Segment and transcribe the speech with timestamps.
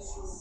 [0.00, 0.39] Jesus.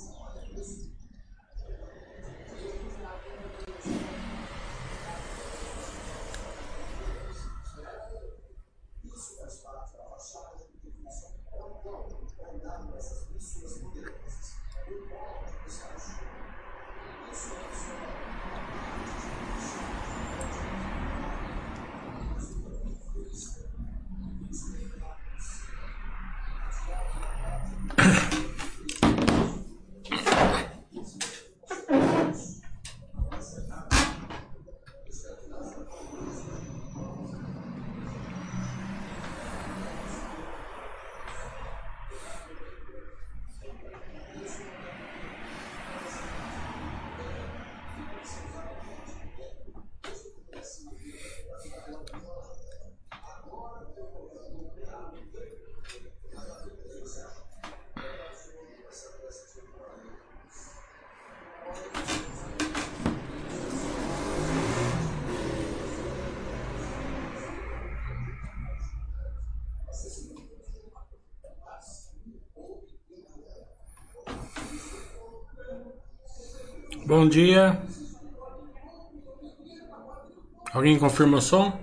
[77.09, 77.81] Bom dia.
[80.71, 81.73] Alguém confirma o som?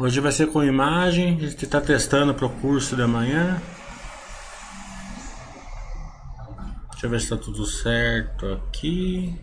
[0.00, 3.60] Hoje vai ser com imagem, a gente está testando para o curso de amanhã.
[6.92, 9.38] Deixa eu ver se está tudo certo aqui.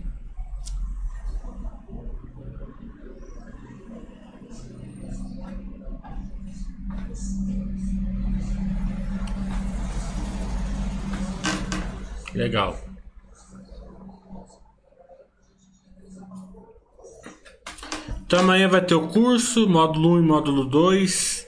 [12.34, 12.87] Legal.
[18.28, 21.48] Então amanhã vai ter o curso, módulo 1 e módulo 2,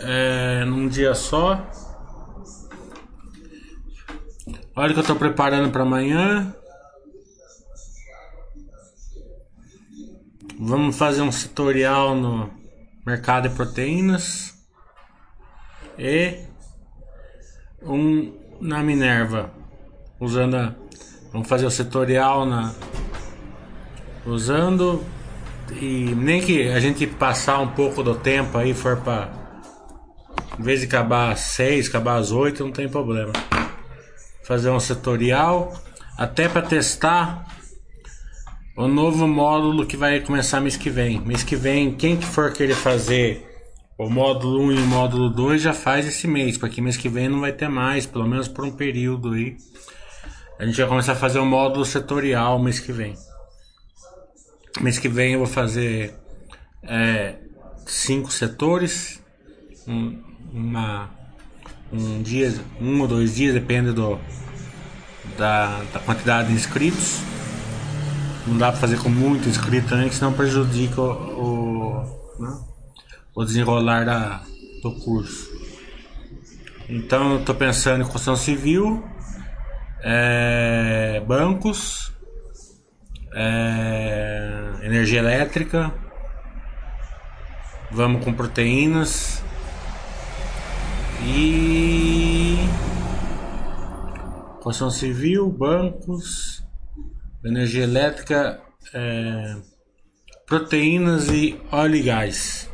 [0.00, 1.66] é, num dia só.
[4.76, 6.54] Olha o que eu estou preparando para amanhã.
[10.60, 12.50] Vamos fazer um tutorial no
[13.06, 14.54] mercado de proteínas
[15.98, 16.44] e
[17.82, 19.50] um na Minerva,
[20.20, 20.74] usando a,
[21.32, 22.74] vamos fazer o tutorial na
[24.26, 25.02] usando
[25.72, 29.46] e nem que a gente passar um pouco do tempo aí for para
[30.58, 33.32] em vez de acabar às 6, acabar às 8, não tem problema.
[34.44, 35.74] Fazer um setorial
[36.16, 37.46] até para testar
[38.76, 41.20] o novo módulo que vai começar mês que vem.
[41.20, 43.46] Mês que vem, quem que for querer fazer
[43.98, 47.28] o módulo 1 e o módulo 2 já faz esse mês, porque mês que vem
[47.28, 49.56] não vai ter mais, pelo menos por um período aí.
[50.58, 53.14] A gente vai começar a fazer o módulo setorial mês que vem.
[54.80, 56.14] Mês que vem eu vou fazer
[56.82, 57.36] é,
[57.86, 59.22] cinco setores,
[59.88, 60.22] um,
[60.52, 61.10] uma,
[61.92, 64.18] um dia, um ou dois dias, depende do,
[65.38, 67.20] da, da quantidade de inscritos.
[68.46, 72.02] Não dá para fazer com muito inscrito também, senão prejudica o,
[72.38, 72.58] o, né,
[73.34, 74.42] o desenrolar da,
[74.82, 75.50] do curso.
[76.88, 79.02] Então eu estou pensando em construção civil,
[80.02, 82.12] é, bancos,
[83.34, 84.15] é,
[84.86, 85.92] energia elétrica,
[87.90, 89.42] vamos com proteínas
[91.24, 92.56] e
[94.62, 96.64] construção civil, bancos,
[97.44, 98.60] energia elétrica,
[98.94, 99.56] é,
[100.46, 102.70] proteínas e óleo e gás.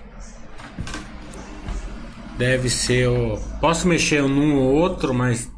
[2.37, 3.39] Deve ser o.
[3.59, 5.51] Posso mexer num ou outro, mas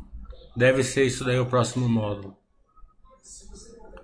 [0.57, 2.37] deve ser isso daí o próximo módulo.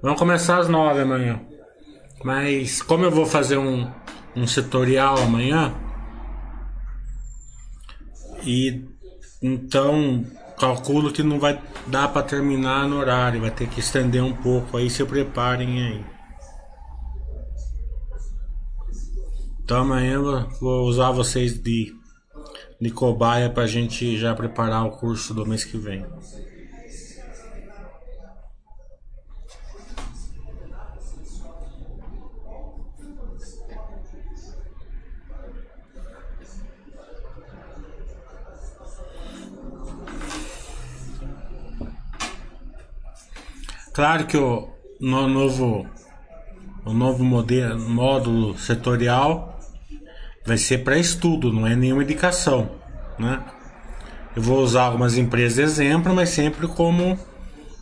[0.03, 1.50] Vamos começar às nove amanhã.
[2.23, 3.91] Mas como eu vou fazer um,
[4.37, 5.75] um setorial amanhã,
[8.45, 8.85] e
[9.43, 10.25] então
[10.59, 14.77] calculo que não vai dar para terminar no horário, vai ter que estender um pouco
[14.77, 16.05] aí, se preparem aí.
[19.65, 20.21] Então amanhã
[20.61, 21.95] vou usar vocês de,
[22.79, 26.05] de cobaia para a gente já preparar o curso do mês que vem.
[43.93, 44.69] Claro que o
[45.01, 45.87] no novo
[46.85, 49.59] o novo modelo, módulo setorial
[50.47, 52.71] vai ser para estudo, não é nenhuma indicação,
[53.19, 53.43] né?
[54.35, 57.19] Eu vou usar algumas empresas de exemplo, mas sempre como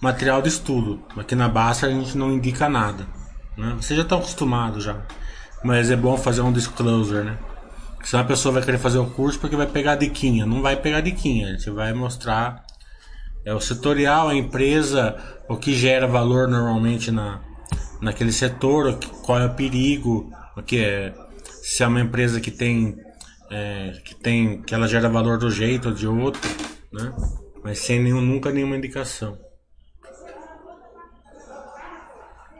[0.00, 1.02] material de estudo.
[1.16, 3.06] Aqui na Basta a gente não indica nada,
[3.56, 3.76] né?
[3.80, 4.96] Você já está acostumado já,
[5.62, 7.38] mas é bom fazer um disclosure, né?
[8.02, 10.46] Senão a pessoa vai querer fazer o curso porque vai pegar diquinha.
[10.46, 12.64] Não vai pegar diquinha, a gente vai mostrar
[13.44, 15.16] é o setorial, a empresa,
[15.48, 17.40] o que gera valor normalmente na,
[18.00, 21.14] naquele setor, qual é o perigo, o que é,
[21.62, 22.96] se é uma empresa que tem,
[23.50, 26.40] é, que tem, que ela gera valor do jeito ou de outro,
[26.92, 27.12] né?
[27.62, 29.38] Mas sem nenhum, nunca nenhuma indicação.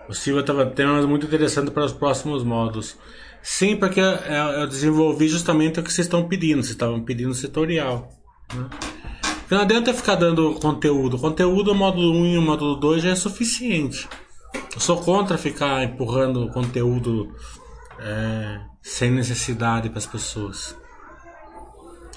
[0.08, 2.96] O Silva estava temas muito interessante para os próximos modos.
[3.42, 6.62] Sim, porque eu desenvolvi justamente o que vocês estão pedindo.
[6.62, 8.10] Vocês estavam pedindo setorial.
[8.54, 8.68] Né?
[9.48, 11.16] Porque não adianta ficar dando conteúdo.
[11.16, 14.06] Conteúdo, módulo 1 e módulo 2 já é suficiente.
[14.74, 17.34] Eu sou contra ficar empurrando conteúdo
[17.98, 20.76] é, sem necessidade para as pessoas.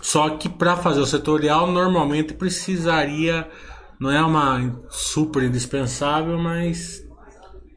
[0.01, 3.49] Só que para fazer o setorial, normalmente precisaria.
[3.97, 7.01] Não é uma super indispensável, mas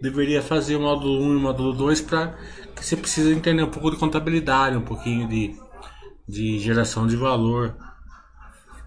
[0.00, 2.34] deveria fazer o módulo 1 e o módulo 2 para
[2.74, 5.54] que você precisa entender um pouco de contabilidade, um pouquinho de,
[6.28, 7.76] de geração de valor.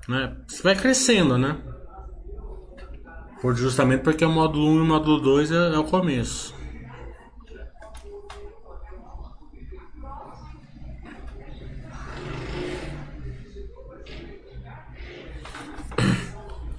[0.07, 0.37] Né?
[0.47, 1.57] Você vai crescendo, né?
[3.41, 6.55] Por, justamente porque o módulo 1 e o módulo 2 é, é o começo.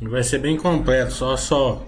[0.00, 1.84] Vai ser bem completo, só só.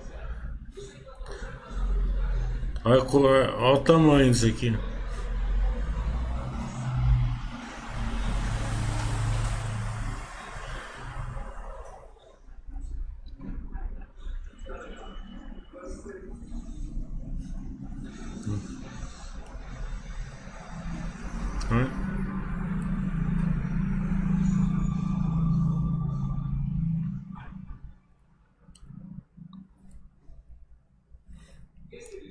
[2.84, 4.76] Olha, olha o tamanho disso aqui.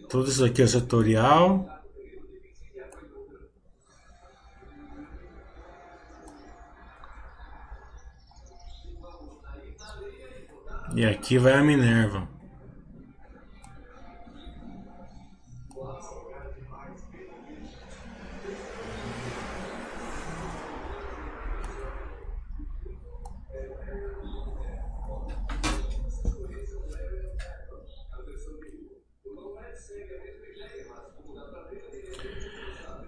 [0.09, 1.69] Tudo isso aqui é setorial.
[10.95, 12.38] E aqui vai a Minerva.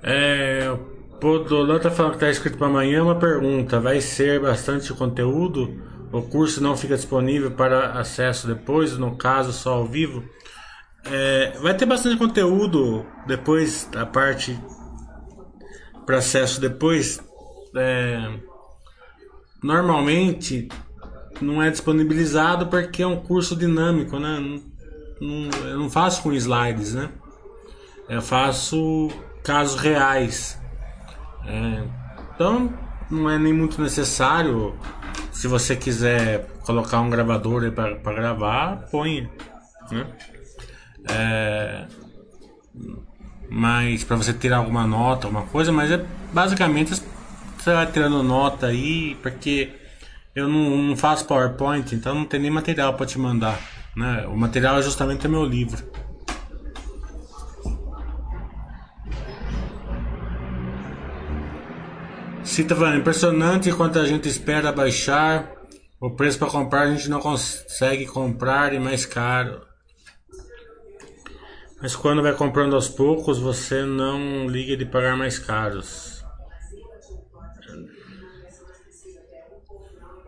[0.03, 0.77] É, o
[1.17, 3.79] Podolã tá falando que tá escrito para amanhã uma pergunta.
[3.79, 5.81] Vai ser bastante conteúdo?
[6.11, 10.23] O curso não fica disponível para acesso depois, no caso só ao vivo?
[11.05, 14.59] É, vai ter bastante conteúdo depois, a parte
[16.05, 17.21] para acesso depois.
[17.75, 18.39] É,
[19.63, 20.67] normalmente
[21.39, 24.39] não é disponibilizado porque é um curso dinâmico, né?
[24.39, 24.71] Não,
[25.21, 27.09] não, eu não faço com slides, né?
[28.09, 29.09] Eu faço
[29.43, 30.59] casos reais.
[31.45, 31.83] É,
[32.35, 32.73] então,
[33.09, 34.75] não é nem muito necessário.
[35.31, 39.29] Se você quiser colocar um gravador para gravar, põe.
[39.91, 40.07] Né?
[41.09, 41.85] É,
[43.49, 47.01] mas para você tirar alguma nota, alguma coisa, mas é basicamente
[47.57, 49.73] você vai tirando nota aí, porque
[50.33, 53.59] eu não, não faço PowerPoint, então não tem nem material para te mandar.
[53.95, 54.25] Né?
[54.27, 55.83] O material é justamente o meu livro.
[62.51, 65.53] Cita falando, impressionante quanto a gente espera baixar
[66.01, 69.61] o preço para comprar, a gente não consegue comprar e mais caro.
[71.81, 76.25] Mas quando vai comprando aos poucos, você não liga de pagar mais caros.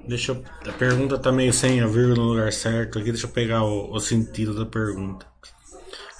[0.08, 3.32] Deixa eu, a pergunta tá meio sem a vírgula no lugar certo aqui, deixa eu
[3.32, 5.27] pegar o, o sentido da pergunta.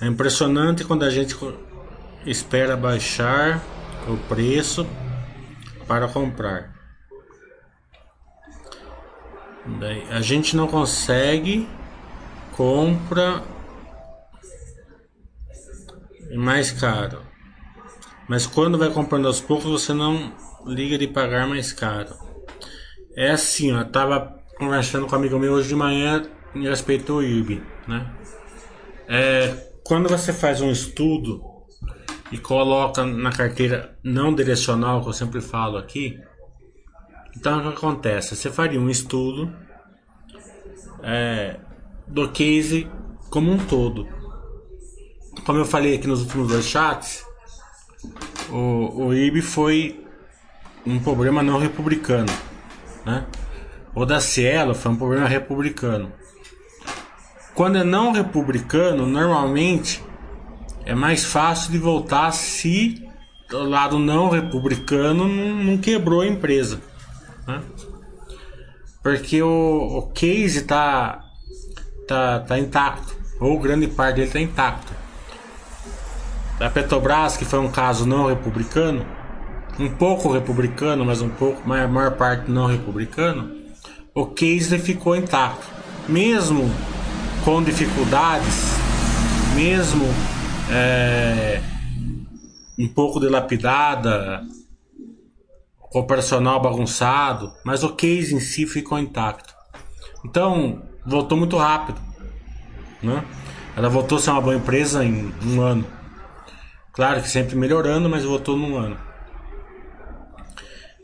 [0.01, 1.33] É impressionante quando a gente
[2.25, 3.63] espera baixar
[4.05, 4.86] o preço
[5.87, 6.73] para comprar.
[9.79, 11.67] Daí, a gente não consegue
[12.55, 13.43] compra
[16.35, 17.21] mais caro.
[18.27, 20.33] Mas quando vai comprando aos poucos, você não
[20.65, 22.15] liga de pagar mais caro.
[23.15, 26.23] É assim, eu tava conversando com um amigo meu hoje de manhã
[26.55, 28.11] em respeito ao IRB, né?
[29.07, 31.43] É, quando você faz um estudo
[32.33, 36.19] e coloca na carteira não direcional, que eu sempre falo aqui,
[37.37, 38.35] então o que acontece?
[38.35, 39.53] Você faria um estudo
[41.03, 41.59] é,
[42.07, 42.89] do case
[43.29, 44.07] como um todo.
[45.45, 47.23] Como eu falei aqui nos últimos dois chats,
[48.49, 50.03] o, o IB foi
[50.87, 52.33] um problema não republicano,
[53.05, 53.27] né?
[53.93, 56.11] O da Cielo foi um problema republicano.
[57.53, 60.03] Quando é não republicano, normalmente
[60.85, 63.07] é mais fácil de voltar se
[63.51, 66.81] o lado não republicano não, não quebrou a empresa.
[67.47, 67.61] Né?
[69.01, 71.23] Porque o, o case está
[72.07, 74.93] tá, tá intacto, ou grande parte dele está intacto.
[76.59, 79.05] A Petrobras, que foi um caso não republicano,
[79.79, 83.51] um pouco republicano, mas um pouco, mas a maior parte não republicano,
[84.13, 85.65] o case ficou intacto.
[86.07, 86.69] Mesmo
[87.43, 88.77] com dificuldades,
[89.55, 90.05] mesmo
[90.72, 91.62] é,
[92.77, 94.43] um pouco dilapidada,
[95.77, 99.53] com o personal bagunçado, mas o case em si ficou intacto.
[100.25, 102.01] Então, voltou muito rápido.
[103.01, 103.24] Né?
[103.75, 105.86] Ela voltou a ser uma boa empresa em um ano.
[106.91, 108.98] Claro que sempre melhorando, mas voltou num ano.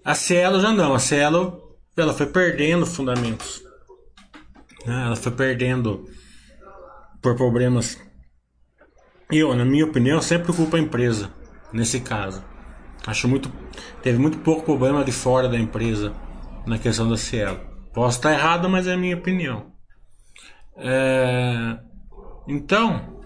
[0.03, 0.93] A Cielo já não.
[0.93, 3.61] A Cielo ela foi perdendo fundamentos.
[4.85, 5.03] Né?
[5.05, 6.09] Ela foi perdendo
[7.21, 7.97] por problemas.
[9.31, 11.31] Eu, na minha opinião, sempre culpa a empresa
[11.71, 12.43] nesse caso.
[13.05, 13.51] Acho muito.
[14.01, 16.13] Teve muito pouco problema de fora da empresa
[16.65, 17.59] na questão da Cielo.
[17.93, 19.71] Posso estar errado, mas é a minha opinião.
[20.75, 21.77] É,
[22.47, 23.19] então,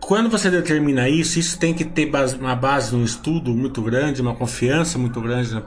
[0.00, 4.20] quando você determina isso, isso tem que ter base, uma base no estudo muito grande,
[4.20, 5.62] uma confiança muito grande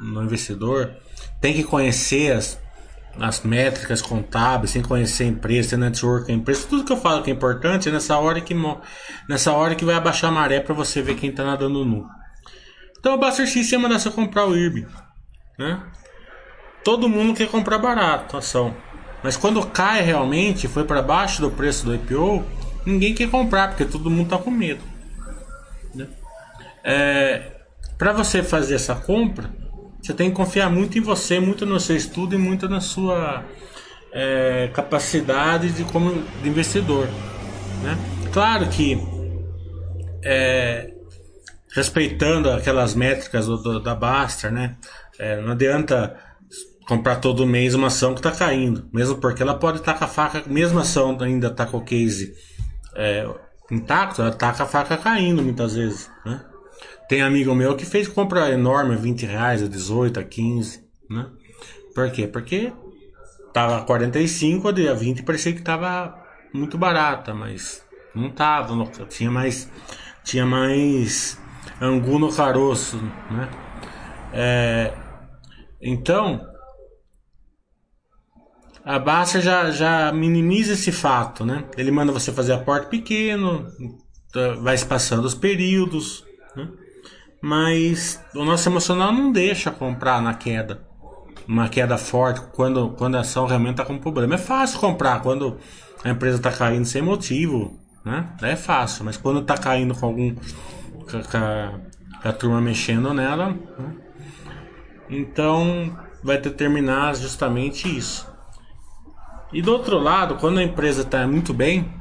[0.00, 0.94] no investidor.
[1.40, 2.60] Tem que conhecer as,
[3.18, 7.22] as métricas contábeis, sem conhecer a empresa, ter network, a empresa, tudo que eu falo
[7.22, 8.54] que é importante é nessa hora que
[9.28, 12.06] nessa hora que vai abaixar a maré para você ver quem está nadando nu.
[12.98, 14.86] Então o Buster System você comprar o IRB,
[15.58, 15.82] né?
[16.84, 18.74] Todo mundo quer comprar barato ação,
[19.22, 22.44] mas quando cai realmente, foi para baixo do preço do IPO,
[22.86, 24.82] ninguém quer comprar porque todo mundo está com medo.
[25.94, 26.06] Né?
[26.82, 27.52] É,
[27.98, 29.50] para você fazer essa compra,
[30.00, 33.44] você tem que confiar muito em você, muito no seu estudo e muito na sua
[34.12, 37.06] é, capacidade de como de investidor.
[37.82, 37.98] Né?
[38.32, 38.98] Claro que
[40.24, 40.92] é,
[41.72, 44.76] respeitando aquelas métricas do, do, da Baster, né?
[45.18, 46.16] É, não adianta
[46.86, 50.08] comprar todo mês uma ação que está caindo, mesmo porque ela pode estar com a
[50.08, 52.34] faca, mesmo a ação ainda está com o case
[52.96, 53.28] é,
[53.70, 56.40] intacto, ela está com a faca caindo muitas vezes, né?
[57.10, 61.26] Tem amigo meu que fez compra enorme, 20 reais, a 18, a 15, né?
[61.92, 62.28] Por quê?
[62.28, 62.72] Porque
[63.52, 66.16] tava 45, a 20 parecia que tava
[66.54, 69.68] muito barata, mas não tava, não, tinha mais
[70.22, 71.36] tinha mais
[71.82, 72.96] angu no caroço,
[73.28, 73.50] né?
[74.32, 74.94] É,
[75.82, 76.46] então,
[78.84, 81.64] a Baixa já, já minimiza esse fato, né?
[81.76, 83.66] Ele manda você fazer aporte pequeno,
[84.32, 86.24] tá, vai se passando os períodos,
[86.54, 86.68] né?
[87.40, 90.82] Mas o nosso emocional não deixa comprar na queda.
[91.48, 94.34] Uma queda forte, quando, quando a ação realmente está com problema.
[94.34, 95.58] É fácil comprar quando
[96.04, 98.28] a empresa está caindo sem motivo, né?
[98.42, 100.34] É fácil, mas quando está caindo com algum.
[100.34, 101.72] Com a,
[102.22, 103.50] com a, turma mexendo nela.
[103.50, 103.94] Né?
[105.08, 108.30] Então vai determinar justamente isso.
[109.52, 111.92] E do outro lado, quando a empresa está muito bem,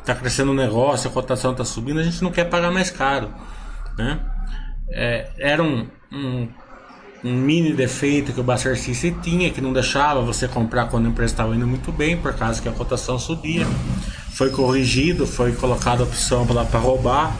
[0.00, 3.30] está crescendo o negócio, a cotação está subindo, a gente não quer pagar mais caro.
[3.96, 4.20] Né?
[4.90, 6.48] É, era um, um,
[7.24, 11.08] um, mini defeito que o Buster System tinha, que não deixava você comprar quando a
[11.08, 13.66] empresa estava indo muito bem, por causa que a cotação subia.
[14.34, 17.34] Foi corrigido, foi colocada a opção para roubar.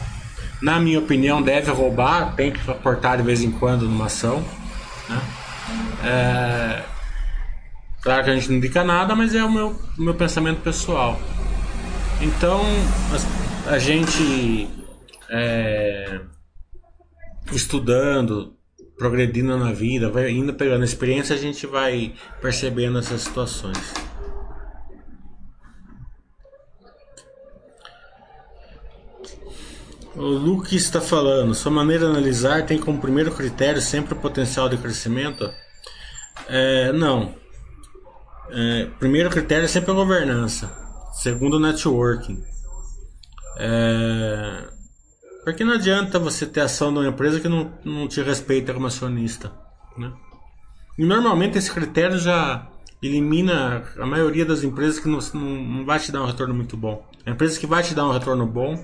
[0.61, 4.45] Na minha opinião, deve roubar, tem que aportar de vez em quando numa ação.
[5.09, 5.21] Né?
[6.05, 6.83] É,
[8.01, 11.19] claro que a gente não indica nada, mas é o meu, meu pensamento pessoal.
[12.21, 12.63] Então,
[13.67, 14.69] a, a gente.
[15.29, 16.21] É,
[17.51, 18.57] estudando,
[18.97, 23.79] progredindo na vida, vai indo pegando experiência, a gente vai percebendo essas situações.
[30.15, 34.69] O Luke está falando, sua maneira de analisar tem como primeiro critério sempre o potencial
[34.69, 35.51] de crescimento?
[36.49, 37.35] É, não.
[38.51, 40.71] É, primeiro critério é sempre a governança.
[41.15, 42.45] Segundo, networking.
[43.57, 44.69] É,
[45.45, 48.87] porque não adianta você ter ação de uma empresa que não, não te respeita como
[48.87, 49.53] acionista.
[49.97, 50.13] Né?
[50.99, 52.69] E normalmente esse critério já
[53.03, 57.05] elimina a maioria das empresas que não, não, vai te dar um retorno muito bom.
[57.27, 58.83] A empresa que vai te dar um retorno bom,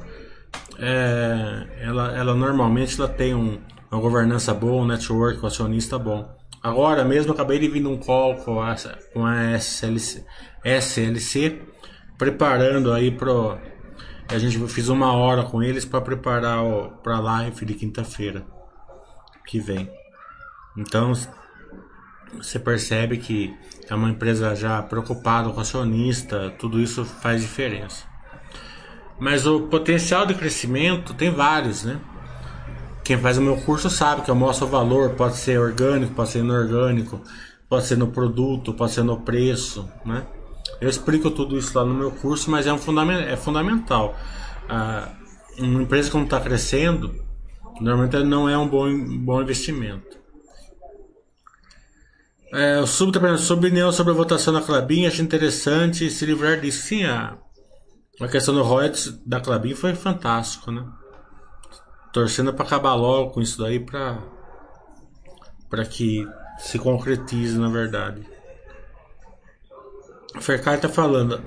[0.79, 3.59] é, ela, ela normalmente ela tem um,
[3.91, 6.29] uma governança boa, um network, um acionista bom.
[6.62, 8.75] agora mesmo acabei de vir call com a,
[9.12, 10.25] com a SLC,
[10.65, 11.62] SLC
[12.19, 13.57] preparando aí pro
[14.28, 16.62] a gente fez uma hora com eles para preparar
[17.02, 18.44] para a live de quinta-feira
[19.47, 19.90] que vem.
[20.76, 21.12] Então
[22.37, 23.56] você percebe que
[23.88, 28.04] é uma empresa já preocupada com acionista, tudo isso faz diferença.
[29.18, 31.99] Mas o potencial de crescimento tem vários, né?
[33.02, 36.28] Quem faz o meu curso sabe que eu mostro o valor, pode ser orgânico, pode
[36.28, 37.20] ser inorgânico,
[37.66, 40.26] pode ser no produto, pode ser no preço, né?
[40.80, 44.16] Eu explico tudo isso lá no meu curso, mas é, um fundament, é fundamental.
[44.68, 45.12] Ah,
[45.58, 47.14] uma empresa que não está crescendo,
[47.80, 50.18] normalmente não é um bom, bom investimento.
[52.52, 56.82] É, o Sub tá perguntando sobre a votação da Clabin, acho interessante se livrar disso.
[56.87, 57.37] Sim, a,
[58.20, 60.87] a questão do royalties da Clabin foi fantástico, né?
[62.12, 64.25] Torcendo para acabar logo com isso daí para
[65.90, 66.26] que
[66.58, 68.38] se concretize na verdade.
[70.37, 71.40] O Fercari tá falando.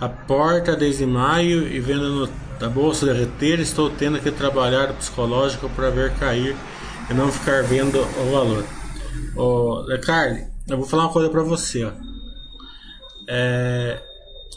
[0.00, 2.28] A porta desde maio e vendo no,
[2.64, 6.56] a bolsa derreter, estou tendo que trabalhar psicológico para ver cair
[7.10, 8.64] e não ficar vendo o valor.
[9.36, 11.84] Ô, Carly, eu vou falar uma coisa para você.
[11.84, 11.92] Ó.
[13.28, 14.00] É,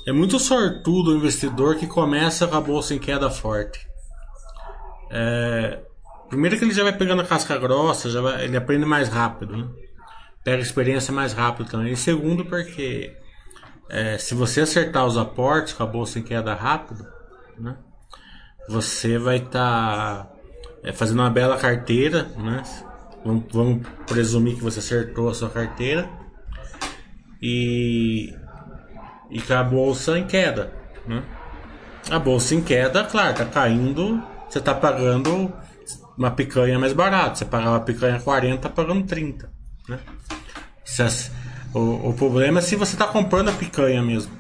[0.08, 3.88] é muito sortudo o investidor que começa com a bolsa em queda forte.
[5.10, 5.80] É,
[6.30, 9.58] primeiro que ele já vai pegando a casca grossa, já vai, ele aprende mais rápido,
[9.58, 9.68] né?
[10.44, 11.94] pega experiência mais rápido também.
[11.94, 13.16] E segundo porque
[13.92, 17.06] é, se você acertar os aportes com a bolsa em queda rápido,
[17.60, 17.76] né?
[18.70, 20.32] Você vai estar tá,
[20.82, 22.64] é, fazendo uma bela carteira, né?
[23.26, 26.10] Vamos, vamos presumir que você acertou a sua carteira
[27.42, 28.34] e,
[29.30, 30.72] e com a bolsa em queda,
[31.06, 31.22] né?
[32.10, 35.54] A bolsa em queda, claro, tá caindo, você tá pagando
[36.18, 37.36] uma picanha mais barata.
[37.36, 39.52] Você pagava picanha 40, tá pagando 30,
[39.90, 40.00] né?
[40.86, 41.04] Se
[41.74, 44.32] o, o problema é se você está comprando a picanha mesmo.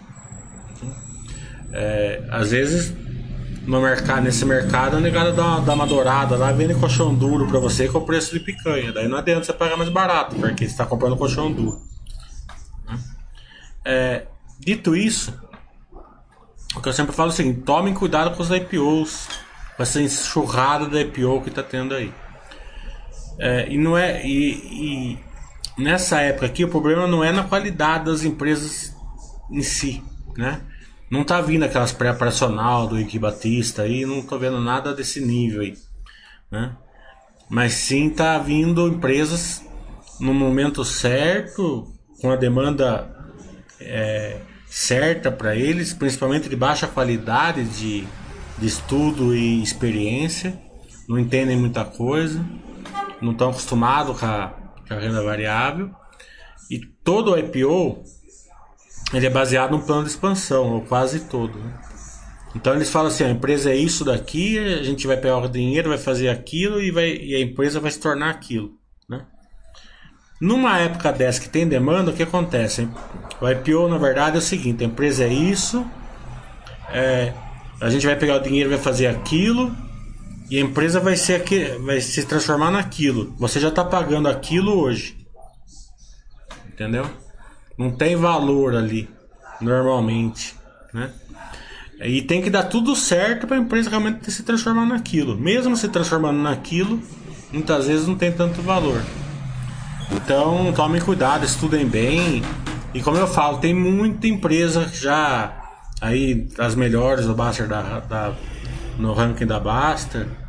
[1.73, 2.93] É, às vezes
[3.65, 7.59] no mercado, nesse mercado a negada dá, dá uma dourada lá, vende colchão duro para
[7.59, 8.91] você com o preço de picanha.
[8.91, 11.81] Daí não adianta você pagar mais barato, porque você está comprando colchão duro.
[13.85, 14.25] É,
[14.59, 15.33] dito isso,
[16.75, 19.27] o que eu sempre falo é o seguinte: tomem cuidado com os IPOs,
[19.77, 22.11] com essa enxurrada da IPO que está tendo aí.
[23.39, 24.25] É, e não é.
[24.25, 25.19] E, e
[25.77, 28.95] nessa época aqui, o problema não é na qualidade das empresas
[29.49, 30.03] em si,
[30.37, 30.61] né?
[31.09, 35.61] Não tá vindo aquelas pré-operacional do Ike Batista aí, não tô vendo nada desse nível
[35.61, 35.75] aí,
[36.49, 36.75] né?
[37.49, 39.61] Mas sim tá vindo empresas
[40.19, 43.13] no momento certo, com a demanda
[43.79, 48.07] é, certa para eles, principalmente de baixa qualidade de,
[48.57, 50.57] de estudo e experiência,
[51.09, 52.45] não entendem muita coisa,
[53.21, 54.60] não estão acostumados com a
[54.91, 55.91] que é a renda variável.
[56.69, 58.03] E todo o IPO
[59.13, 61.57] ele é baseado no plano de expansão, ou quase todo.
[61.57, 61.73] Né?
[62.55, 65.89] Então eles falam assim: a empresa é isso daqui, a gente vai pegar o dinheiro,
[65.89, 68.77] vai fazer aquilo e, vai, e a empresa vai se tornar aquilo.
[69.09, 69.25] Né?
[70.39, 72.87] Numa época dessa que tem demanda, o que acontece?
[73.39, 75.85] O IPO, na verdade, é o seguinte: a empresa é isso,
[76.89, 77.33] é,
[77.79, 79.75] a gente vai pegar o dinheiro, vai fazer aquilo,
[80.51, 83.33] e a empresa vai, ser aqui, vai se transformar naquilo.
[83.39, 85.15] Você já está pagando aquilo hoje.
[86.67, 87.09] Entendeu?
[87.77, 89.09] Não tem valor ali,
[89.61, 90.53] normalmente.
[90.93, 91.09] Né?
[92.01, 95.37] E tem que dar tudo certo para a empresa realmente se transformar naquilo.
[95.37, 97.01] Mesmo se transformando naquilo,
[97.53, 99.01] muitas vezes não tem tanto valor.
[100.11, 102.43] Então tomem cuidado, estudem bem.
[102.93, 105.61] E como eu falo, tem muita empresa já
[106.01, 108.33] aí as melhores do Baster da, da,
[108.99, 110.40] no ranking da Baster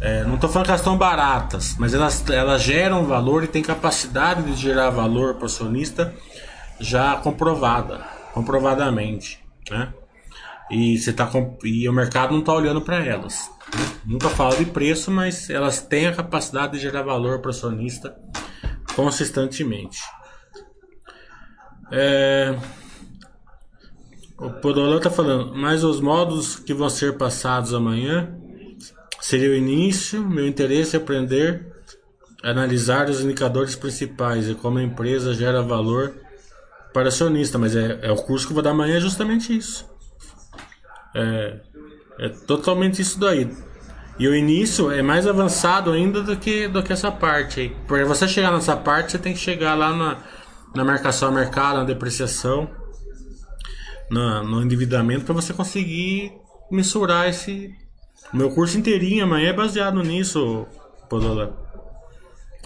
[0.00, 3.62] é, não estou falando que elas estão baratas, mas elas, elas geram valor e têm
[3.62, 6.14] capacidade de gerar valor para o acionista
[6.78, 7.98] já comprovada,
[8.34, 9.92] comprovadamente, né?
[10.70, 11.30] E, você tá,
[11.64, 13.50] e o mercado não está olhando para elas.
[13.74, 13.86] Né?
[14.04, 18.16] Nunca falo de preço, mas elas têm a capacidade de gerar valor para o acionista
[18.94, 20.00] consistentemente.
[21.92, 22.58] É,
[24.38, 28.36] o Podolão está falando, mas os modos que vão ser passados amanhã
[29.26, 30.24] Seria o início.
[30.24, 31.66] Meu interesse é aprender
[32.44, 36.14] a analisar os indicadores principais e como a empresa gera valor
[36.94, 37.58] para acionista.
[37.58, 39.84] Mas é, é o curso que eu vou dar amanhã é justamente isso.
[41.12, 41.58] É,
[42.20, 43.50] é totalmente isso daí.
[44.16, 47.76] E o início é mais avançado ainda do que, do que essa parte aí.
[47.88, 50.18] Para você chegar nessa parte, você tem que chegar lá na,
[50.72, 52.70] na marcação a mercado, na depreciação,
[54.08, 56.32] no endividamento, para você conseguir
[56.70, 57.74] mensurar esse,
[58.36, 60.66] meu curso inteirinho amanhã é baseado nisso,
[61.08, 61.56] Podola.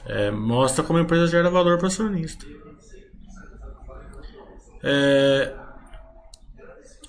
[0.06, 2.44] É, mostra como a empresa gera valor para o acionista.
[4.82, 5.54] É,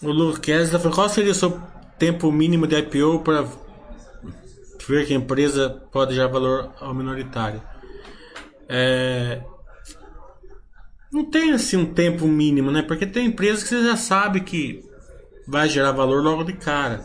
[0.02, 1.60] o Lucas falou, qual seria o seu
[1.98, 3.46] tempo mínimo de IPO para
[4.88, 7.62] ver que a empresa pode gerar valor ao minoritário?
[8.68, 9.42] É,
[11.12, 12.82] não tem assim um tempo mínimo, né?
[12.82, 14.84] Porque tem empresas que você já sabe que
[15.48, 17.04] vai gerar valor logo de cara,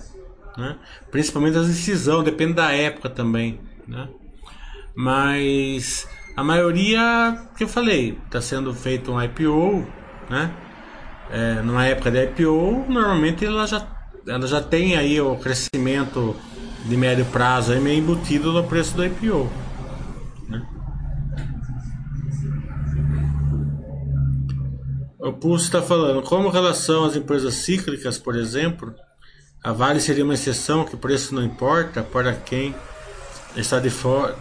[0.57, 0.77] né?
[1.11, 4.09] Principalmente as decisões, depende da época também, né?
[4.95, 9.87] Mas a maioria que eu falei está sendo feito um IPO,
[10.31, 10.55] né?
[11.31, 13.87] É, numa época de IPO, normalmente ela já,
[14.27, 16.37] ela já tem aí o crescimento
[16.85, 19.51] de médio prazo aí meio embutido no preço do IPO.
[20.49, 20.67] Né?
[25.19, 28.95] O Pulso está falando, como relação às empresas cíclicas, por exemplo,
[29.67, 32.73] a Vale seria uma exceção que o preço não importa para quem
[33.57, 34.37] está de fora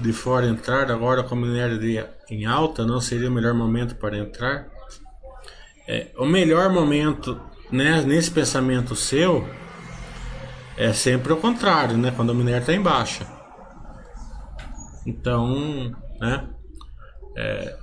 [0.00, 3.94] de fora entrar agora com a minério de, em alta não seria o melhor momento
[3.96, 4.66] para entrar?
[5.86, 7.38] É, o melhor momento
[7.70, 9.46] né, nesse pensamento seu
[10.74, 12.10] é sempre o contrário, né?
[12.10, 13.26] Quando o minério está em baixa.
[15.06, 16.48] Então, né?
[17.36, 17.76] É,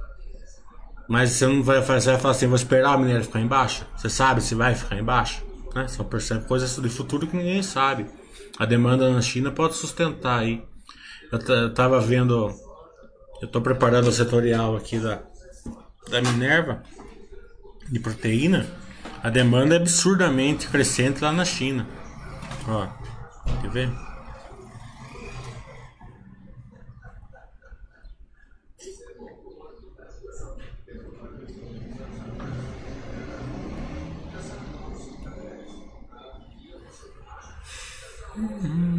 [1.08, 3.86] mas você não vai fazer, falar assim, vou esperar o minério ficar em baixa.
[3.96, 5.49] Você sabe se vai ficar em baixa?
[5.76, 5.88] Né?
[5.88, 6.06] São
[6.48, 8.06] coisas de futuro que ninguém sabe.
[8.58, 10.64] A demanda na China pode sustentar aí
[11.32, 12.52] eu tava vendo.
[13.42, 15.22] Eu tô preparando o setorial aqui da,
[16.10, 16.84] da Minerva
[17.90, 18.68] de proteína.
[19.24, 21.88] A demanda é absurdamente crescente lá na China.
[22.68, 22.88] Ó,
[23.62, 24.09] quer ver?
[38.40, 38.99] Uhum.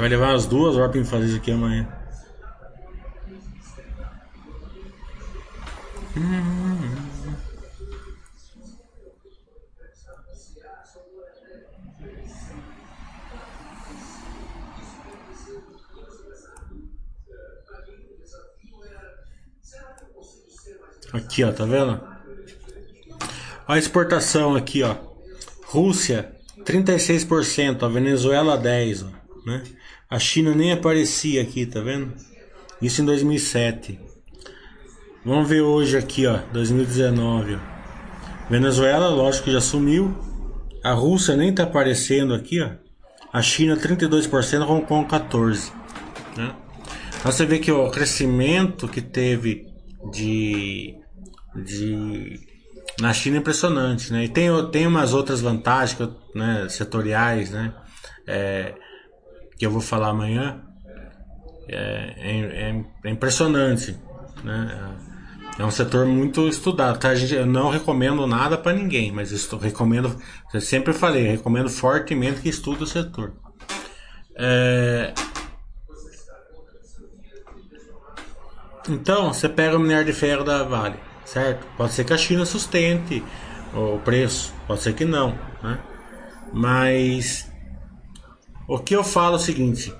[0.00, 1.86] Vai levar umas duas horas pra fazer isso aqui amanhã.
[21.12, 22.00] Aqui, ó, tá vendo?
[23.68, 24.96] A exportação aqui, ó.
[25.66, 26.34] Rússia,
[26.64, 29.10] 36%, a Venezuela 10, ó,
[29.44, 29.62] né?
[30.10, 32.12] A China nem aparecia aqui, tá vendo?
[32.82, 34.00] Isso em 2007.
[35.24, 37.54] Vamos ver hoje aqui, ó, 2019.
[37.54, 37.58] Ó.
[38.50, 40.12] Venezuela, lógico já sumiu.
[40.82, 42.70] A Rússia nem tá aparecendo aqui, ó.
[43.32, 45.72] A China 32%, Hong Kong 14.
[46.36, 46.56] Né?
[47.20, 49.68] Então você vê que ó, o crescimento que teve
[50.10, 50.96] de,
[51.54, 52.40] de
[53.00, 54.24] na China é impressionante, né?
[54.24, 55.96] E tem, tem umas outras vantagens
[56.34, 57.72] né, setoriais, né?
[58.26, 58.74] É,
[59.60, 60.58] que eu vou falar amanhã.
[61.68, 63.94] É, é, é, é impressionante,
[64.42, 64.96] né?
[65.58, 66.98] É um setor muito estudado.
[66.98, 67.12] Tá?
[67.12, 70.16] Eu não recomendo nada para ninguém, mas estou, recomendo,
[70.54, 73.34] eu sempre falei, recomendo fortemente que estude o setor.
[74.34, 75.12] É...
[78.88, 80.96] Então, você pega o minério de ferro da Vale,
[81.26, 81.66] certo?
[81.76, 83.22] Pode ser que a China sustente
[83.74, 85.78] o preço, pode ser que não, né?
[86.50, 87.49] Mas
[88.70, 89.92] o que eu falo é o seguinte: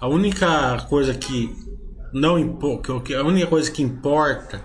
[0.00, 1.54] a única coisa que
[2.12, 4.64] não importa, a única coisa que importa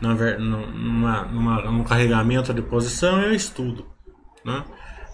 [0.00, 3.86] numa, numa, num carregamento de posição é o estudo.
[4.44, 4.64] Né?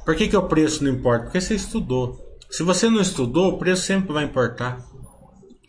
[0.04, 1.24] Por que, que o preço não importa?
[1.24, 2.22] Porque você estudou.
[2.50, 4.84] Se você não estudou, o preço sempre vai importar.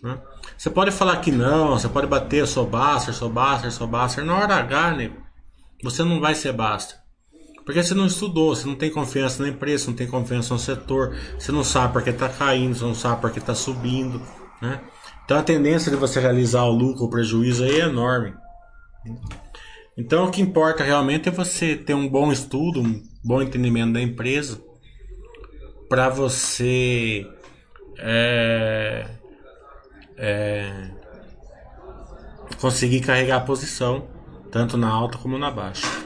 [0.04, 0.20] Né?
[0.58, 4.26] Você pode falar que não, você pode bater, sou Baster, sou Baster, sou Baster.
[4.26, 5.12] Na hora H, né,
[5.82, 7.05] você não vai ser Baster.
[7.66, 11.16] Porque você não estudou, você não tem confiança na empresa, não tem confiança no setor,
[11.38, 14.22] você não sabe porque está caindo, você não sabe porque está subindo.
[14.62, 14.80] Né?
[15.26, 18.36] Então a tendência de você realizar o lucro ou prejuízo aí é enorme.
[19.98, 24.02] Então o que importa realmente é você ter um bom estudo, um bom entendimento da
[24.02, 24.62] empresa
[25.90, 27.26] para você
[27.98, 29.08] é,
[30.18, 30.92] é,
[32.60, 34.08] conseguir carregar a posição
[34.52, 36.05] tanto na alta como na baixa.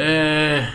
[0.00, 0.70] É,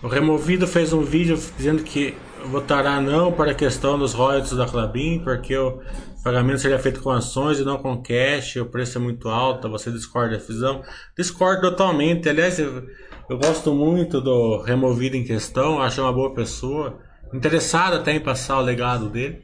[0.00, 2.14] o Removido fez um vídeo dizendo que
[2.46, 5.82] votará não para a questão dos royalties da Clabin, porque o
[6.22, 9.90] pagamento seria feito com ações e não com cash, o preço é muito alto, você
[9.90, 10.84] discorda da visão?
[11.16, 12.28] Discordo totalmente.
[12.28, 12.86] Aliás, eu,
[13.28, 16.96] eu gosto muito do removido em questão, acho uma boa pessoa,
[17.34, 19.42] interessado até em passar o legado dele.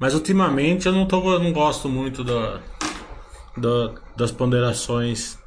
[0.00, 2.60] Mas ultimamente eu não, tô, não gosto muito do,
[3.56, 5.38] do das ponderações.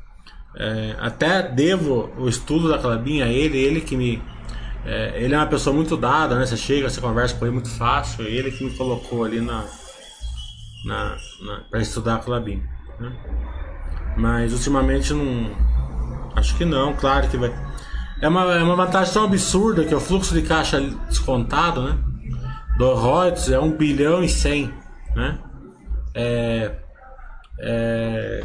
[0.55, 4.21] É, até devo o estudo da Clabin a ele, ele que me
[4.85, 6.45] é, ele é uma pessoa muito dada, né?
[6.45, 8.25] Você chega, você conversa com ele muito fácil.
[8.25, 9.65] Ele que me colocou ali na,
[10.85, 12.63] na, na para estudar a Clabin.
[12.99, 13.11] Né?
[14.17, 15.51] Mas ultimamente não.
[16.35, 17.53] Acho que não, claro que vai.
[18.21, 21.97] É uma, é uma vantagem tão absurda que o fluxo de caixa descontado, né?
[22.77, 24.73] Do Reuters é 1 bilhão e 100,
[25.15, 25.39] né?
[26.13, 26.71] É,
[27.59, 28.43] é,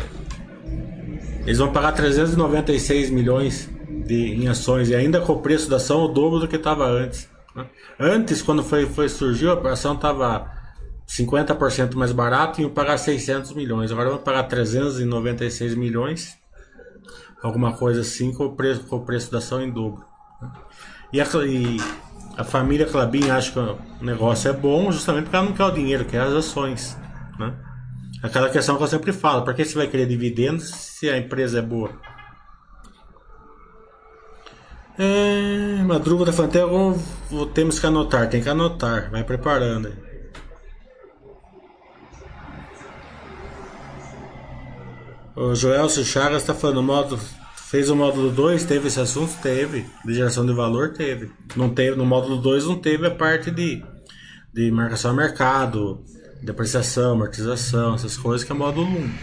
[1.47, 6.03] eles vão pagar 396 milhões de, em ações e ainda com o preço da ação
[6.03, 7.29] o dobro do que estava antes.
[7.55, 7.67] Né?
[7.99, 10.51] Antes, quando foi, foi surgiu, a ação estava
[11.07, 13.93] 50% mais barata e iam pagar 600 milhões.
[13.93, 16.37] Agora vão pagar 396 milhões,
[17.43, 20.03] alguma coisa assim, com o preço, com o preço da ação em dobro.
[20.41, 20.51] Né?
[21.13, 21.77] E, a, e
[22.39, 25.71] a família Clabin acha que o negócio é bom justamente porque ela não quer o
[25.71, 26.97] dinheiro, quer as ações.
[27.39, 27.55] Né?
[28.25, 31.59] Aquela questão que eu sempre falo, por que você vai querer dividendos se a empresa
[31.59, 31.91] é boa?
[34.99, 36.99] É, madruga da Fantel,
[37.53, 39.93] temos que anotar, tem que anotar, vai preparando.
[45.37, 47.19] O Joelcio Chagas está falando, modo,
[47.57, 49.35] fez o módulo 2, teve esse assunto?
[49.43, 49.85] Teve.
[50.03, 50.95] De geração de valor?
[50.95, 51.31] Teve.
[51.55, 53.85] Não teve no módulo 2 não teve a parte de,
[54.51, 56.03] de marcação a mercado,
[56.45, 58.91] depreciação, amortização, essas coisas que é módulo 1.
[58.91, 59.15] Um, né?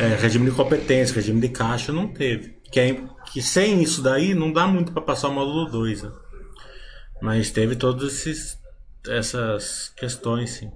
[0.00, 2.56] é, regime de competência, regime de caixa não teve.
[2.70, 3.00] Que é
[3.30, 6.02] que sem isso daí não dá muito para passar o módulo 2.
[6.02, 6.12] Né?
[7.20, 8.26] Mas teve todas
[9.08, 10.72] essas questões, sim.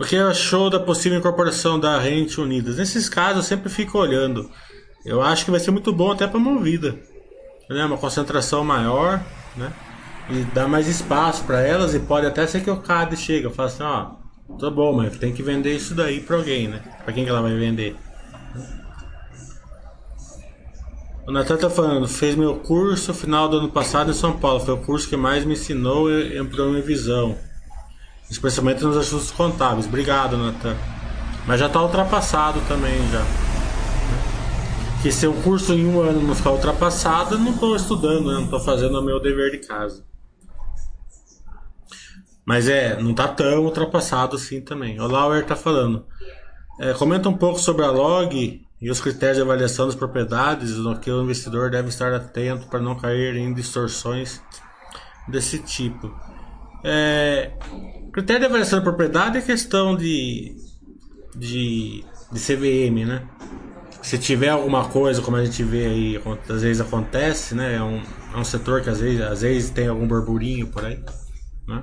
[0.00, 2.76] O que achou da possível incorporação da Rente Unidas?
[2.76, 4.50] Nesses casos eu sempre fico olhando.
[5.04, 6.96] Eu acho que vai ser muito bom até para a Movida.
[7.68, 7.84] Né?
[7.84, 9.22] Uma concentração maior,
[9.56, 9.72] né?
[10.30, 13.68] E dá mais espaço para elas e pode até ser que o CAD chega fala
[13.68, 14.10] assim, ó,
[14.58, 16.82] tá bom, mas tem que vender isso daí para alguém, né?
[17.02, 17.96] Para quem que ela vai vender?
[21.26, 24.60] O Natan tá falando, fez meu curso final do ano passado em São Paulo.
[24.60, 27.36] Foi o curso que mais me ensinou e ampliou minha visão.
[28.30, 29.86] Especialmente nos ajustes contábeis.
[29.86, 30.74] Obrigado, Natan.
[31.46, 33.22] Mas já está ultrapassado também já.
[35.02, 38.34] Que se o curso em um ano não ficar ultrapassado, eu não estou estudando, né?
[38.34, 40.07] não estou fazendo o meu dever de casa.
[42.48, 44.98] Mas é, não está tão ultrapassado assim também.
[44.98, 46.06] O Lauer está falando.
[46.80, 50.98] É, comenta um pouco sobre a log e os critérios de avaliação das propriedades no
[50.98, 54.40] que o investidor deve estar atento para não cair em distorções
[55.28, 56.10] desse tipo.
[56.82, 57.52] É,
[58.14, 60.56] critério de avaliação da propriedade é questão de,
[61.36, 63.28] de, de CVM, né?
[64.00, 67.74] Se tiver alguma coisa, como a gente vê aí, às vezes acontece, né?
[67.74, 68.00] É um,
[68.34, 70.98] é um setor que às vezes, às vezes tem algum burburinho por aí,
[71.66, 71.82] né?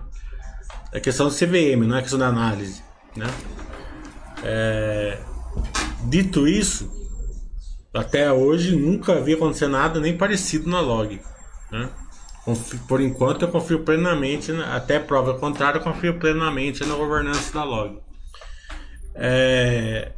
[0.96, 2.82] É questão do CVM, não é questão da análise,
[3.16, 3.28] né?
[4.44, 5.20] É,
[6.06, 6.92] Dito isso,
[7.94, 11.20] até hoje nunca vi acontecer nada nem parecido na log.
[11.72, 11.90] Né?
[12.88, 18.00] Por enquanto eu confio plenamente, até prova contrária, eu confio plenamente na governança da log.
[19.16, 20.12] É...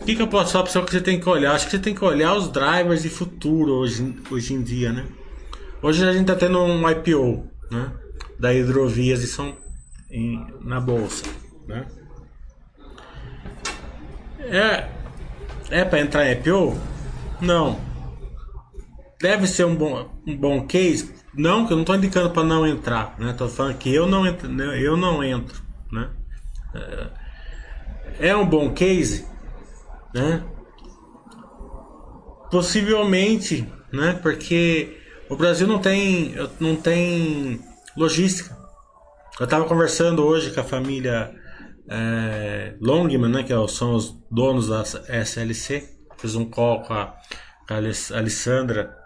[0.00, 1.54] O que, que eu posso falar para você que você tem que olhar?
[1.54, 5.06] Acho que você tem que olhar os drivers de futuro hoje, hoje em dia, né?
[5.80, 7.92] Hoje a gente está tendo um IPO, né?
[8.38, 9.56] Da Hidrovias de São,
[10.10, 11.24] em, na bolsa,
[11.66, 11.86] né?
[14.40, 14.88] É,
[15.70, 16.76] é para entrar em IPO?
[17.40, 17.80] Não.
[19.20, 21.14] Deve ser um bom, um bom case?
[21.34, 23.32] Não, que eu não estou indicando para não entrar, né?
[23.32, 24.78] Tô falando que eu não entro, né?
[24.78, 26.10] eu não entro, né?
[26.74, 29.24] É, é um bom case,
[30.14, 30.44] né?
[32.50, 34.18] Possivelmente, né?
[34.22, 34.98] Porque
[35.30, 37.60] o Brasil não tem, não tem
[37.96, 38.56] logística.
[39.38, 41.34] Eu estava conversando hoje com a família
[41.88, 47.14] é, Longman, né, que é são os donos da SLC, fiz um call com a,
[47.66, 47.76] com a
[48.18, 48.96] Alessandra,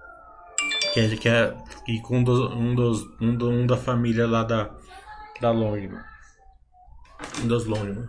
[0.93, 1.55] que é, que é
[2.03, 4.71] com um, dos, um, dos, um, do, um da família lá da,
[5.41, 6.01] da Longman.
[7.43, 8.09] Um dos Longman.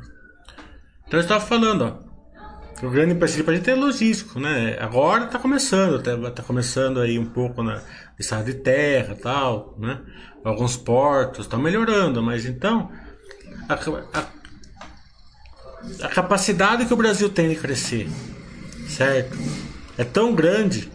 [1.06, 2.07] Então eu estava falando, ó.
[2.84, 4.78] O grande empecilho para a gente é logístico, né?
[4.80, 7.82] Agora está começando, está tá começando aí um pouco na
[8.20, 10.00] estrada de terra tal, né?
[10.44, 12.92] Alguns portos, está melhorando, mas então
[13.68, 14.26] a, a,
[16.06, 18.08] a capacidade que o Brasil tem de crescer,
[18.88, 19.38] certo?
[19.98, 20.92] É tão grande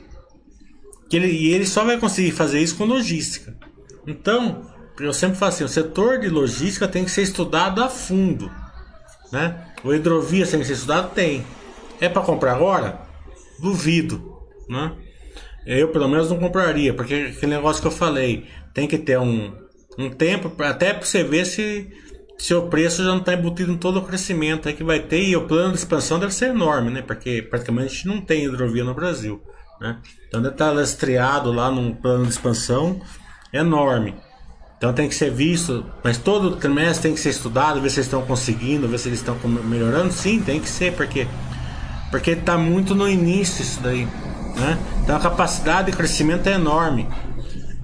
[1.11, 3.55] Que ele, e ele só vai conseguir fazer isso com logística.
[4.07, 4.63] Então,
[4.99, 8.51] eu sempre falo assim, o setor de logística tem que ser estudado a fundo.
[9.31, 9.55] Né?
[9.85, 11.13] O hidrovia tem que ser estudado?
[11.13, 11.45] Tem.
[12.03, 13.01] É para comprar agora?
[13.61, 14.43] Duvido.
[14.69, 14.91] Né?
[15.65, 19.55] Eu, pelo menos, não compraria, porque aquele negócio que eu falei, tem que ter um,
[19.97, 21.89] um tempo, até para você ver se,
[22.37, 25.23] se o preço já não está embutido em todo o crescimento aí que vai ter,
[25.23, 27.03] e o plano de expansão deve ser enorme, né?
[27.03, 29.41] Porque praticamente não tem hidrovia no Brasil.
[29.81, 29.97] Né?
[30.27, 33.01] Então deve estar lastreado lá num plano de expansão
[33.53, 34.17] enorme.
[34.77, 38.07] Então tem que ser visto, mas todo trimestre tem que ser estudado, ver se eles
[38.07, 40.13] estão conseguindo, ver se eles estão melhorando.
[40.13, 41.29] Sim, tem que ser, porque
[42.13, 44.05] porque está muito no início isso daí.
[44.05, 44.79] Né?
[45.03, 47.09] Então a capacidade de crescimento é enorme.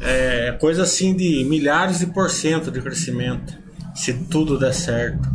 [0.01, 3.59] É coisa assim de milhares de por cento de crescimento,
[3.95, 5.29] se tudo der certo.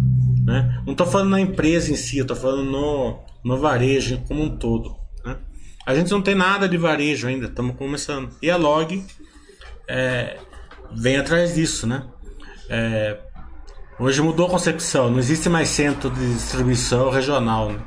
[0.46, 0.82] Né?
[0.86, 4.96] Não estou falando na empresa em si, estou falando no, no varejo como um todo.
[5.26, 5.38] Né?
[5.88, 8.30] A gente não tem nada de varejo ainda, estamos começando.
[8.44, 9.04] E a Log
[9.90, 10.38] é,
[10.96, 12.04] vem atrás disso, né?
[12.70, 13.18] É,
[14.00, 17.72] hoje mudou a concepção, não existe mais centro de distribuição regional.
[17.72, 17.80] Né?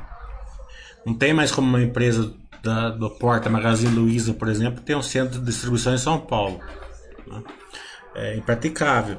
[1.07, 5.01] Não tem mais como uma empresa da, do Porta Magazine Luiza, por exemplo, ter um
[5.01, 6.59] centro de distribuição em São Paulo.
[7.25, 7.43] Né?
[8.13, 9.17] É impraticável.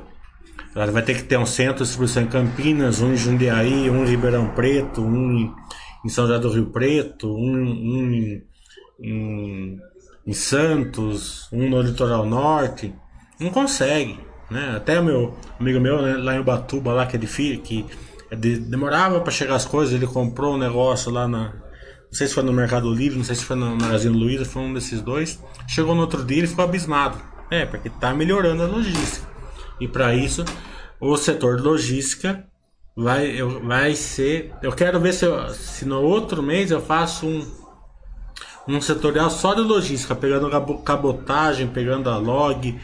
[0.74, 4.05] Ela vai ter que ter um centro de distribuição em Campinas, um em Jundiaí, um
[4.05, 5.51] em Ribeirão Preto, um
[6.05, 8.42] em São José do Rio Preto, um, um em,
[9.01, 9.81] em,
[10.27, 12.94] em Santos, um no litoral norte.
[13.40, 14.20] Não consegue.
[14.51, 14.74] Né?
[14.77, 17.87] Até meu amigo meu né, lá em Ubatuba, lá que é difícil, que
[18.31, 21.55] é de, demorava para chegar as coisas, ele comprou um negócio lá na,
[22.09, 24.62] não sei se foi no Mercado Livre, não sei se foi no Magazine Luiza, foi
[24.62, 25.38] um desses dois.
[25.66, 27.18] Chegou no outro dia e ficou abismado.
[27.51, 29.29] É, porque está melhorando a logística.
[29.79, 30.44] E para isso,
[30.99, 32.47] o setor de logística
[32.97, 34.55] vai, eu, vai ser.
[34.62, 37.47] Eu quero ver se, eu, se no outro mês eu faço um,
[38.66, 40.51] um setorial só de logística, pegando
[40.83, 42.79] cabotagem, pegando a log,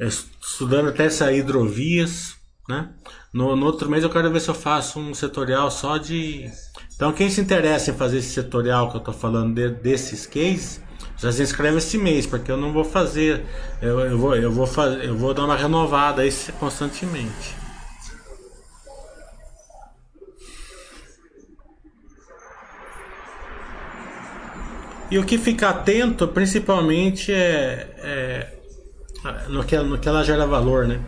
[0.00, 2.36] é, estudando até essas hidrovias.
[2.66, 2.90] Né?
[3.34, 6.50] No, no outro mês eu quero ver se eu faço um setorial só de
[7.02, 10.80] então, quem se interessa em fazer esse setorial que eu estou falando de, desses cases,
[11.18, 13.44] já se inscreve esse mês, porque eu não vou fazer,
[13.82, 14.68] eu, eu, vou, eu, vou,
[15.02, 17.56] eu vou dar uma renovada aí constantemente.
[25.10, 28.52] E o que fica atento, principalmente, é, é
[29.48, 31.00] no, que, no que ela gera valor, né?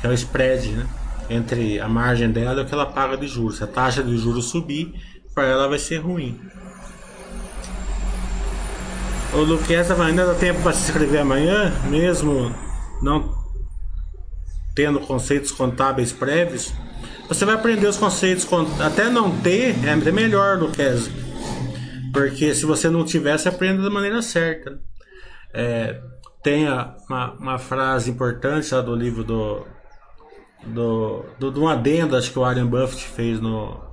[0.00, 0.86] Que é o spread, né?
[1.28, 3.56] Entre a margem dela e o que ela paga de juros.
[3.56, 5.09] Se a taxa de juros subir,
[5.40, 6.38] para ela vai ser ruim.
[9.32, 12.54] O Luqueza ainda dá tempo para se inscrever amanhã, mesmo
[13.00, 13.34] não
[14.74, 16.74] tendo conceitos contábeis prévios.
[17.26, 18.46] Você vai aprender os conceitos,
[18.80, 21.10] até não ter, é melhor, Luqueza.
[22.12, 24.78] Porque se você não tiver, você aprende da maneira certa.
[25.54, 26.02] É,
[26.42, 29.64] tem uma, uma frase importante lá do livro do,
[30.66, 33.89] do, do, do um adendo, acho que o Warren Buffett fez no,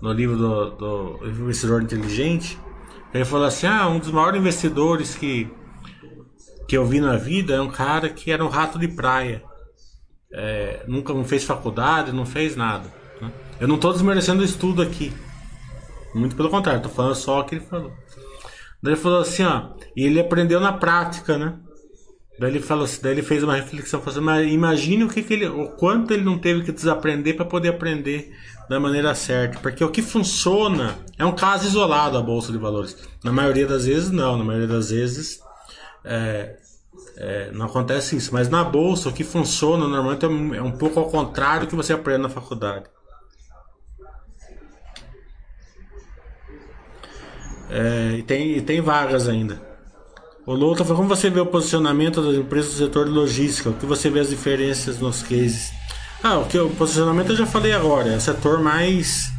[0.00, 2.58] no livro do, do Investidor Inteligente,
[3.12, 5.50] ele falou assim: ah, um dos maiores investidores que,
[6.66, 9.42] que eu vi na vida é um cara que era um rato de praia.
[10.30, 12.92] É, nunca não fez faculdade, não fez nada.
[13.20, 13.32] Né?
[13.58, 15.12] Eu não estou desmerecendo o estudo aqui.
[16.14, 17.92] Muito pelo contrário, estou falando só o que ele falou.
[18.84, 21.58] Ele falou assim, ó, e ele aprendeu na prática, né?
[22.38, 25.22] Daí ele falou assim, daí ele fez uma reflexão, falou assim, mas imagine o que,
[25.22, 28.32] que ele, o quanto ele não teve que desaprender para poder aprender
[28.68, 32.96] da maneira certa, porque o que funciona é um caso isolado a bolsa de valores.
[33.24, 35.40] Na maioria das vezes não, na maioria das vezes
[36.04, 36.56] é,
[37.16, 38.32] é, não acontece isso.
[38.32, 41.70] Mas na bolsa o que funciona normalmente é um, é um pouco ao contrário do
[41.70, 42.86] que você aprende na faculdade.
[47.70, 49.67] É, e, tem, e tem vagas ainda.
[50.48, 53.74] O Louta foi como você vê o posicionamento das empresas do setor de logística, o
[53.74, 55.74] que você vê as diferenças nos cases.
[56.22, 59.30] Ah, o que o posicionamento eu já falei agora, é o setor mais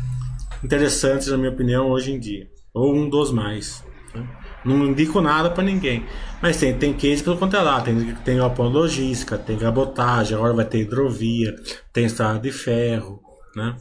[0.64, 2.48] interessante, na minha opinião, hoje em dia.
[2.76, 3.84] Ou um dos mais.
[4.14, 4.24] Né?
[4.64, 6.06] Não indico nada para ninguém.
[6.44, 7.82] Mas tem, tem case pelo quanto é lá.
[7.82, 11.56] Tem, tem galpão logística, tem cabotagem, agora vai ter hidrovia,
[11.92, 13.20] tem estrada de ferro,
[13.56, 13.76] né?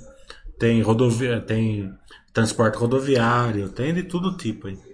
[0.59, 1.93] Tem rodovia, tem
[2.33, 4.88] transporte rodoviário, tem de todo tipo aí.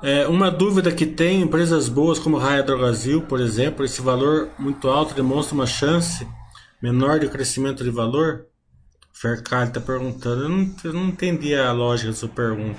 [0.00, 4.88] É, uma dúvida que tem empresas boas como Raia Brasil, por exemplo, esse valor muito
[4.88, 6.26] alto demonstra uma chance
[6.80, 8.46] menor de crescimento de valor?
[9.12, 10.44] Fercari está perguntando.
[10.44, 12.78] Eu não, eu não entendi a lógica da sua pergunta.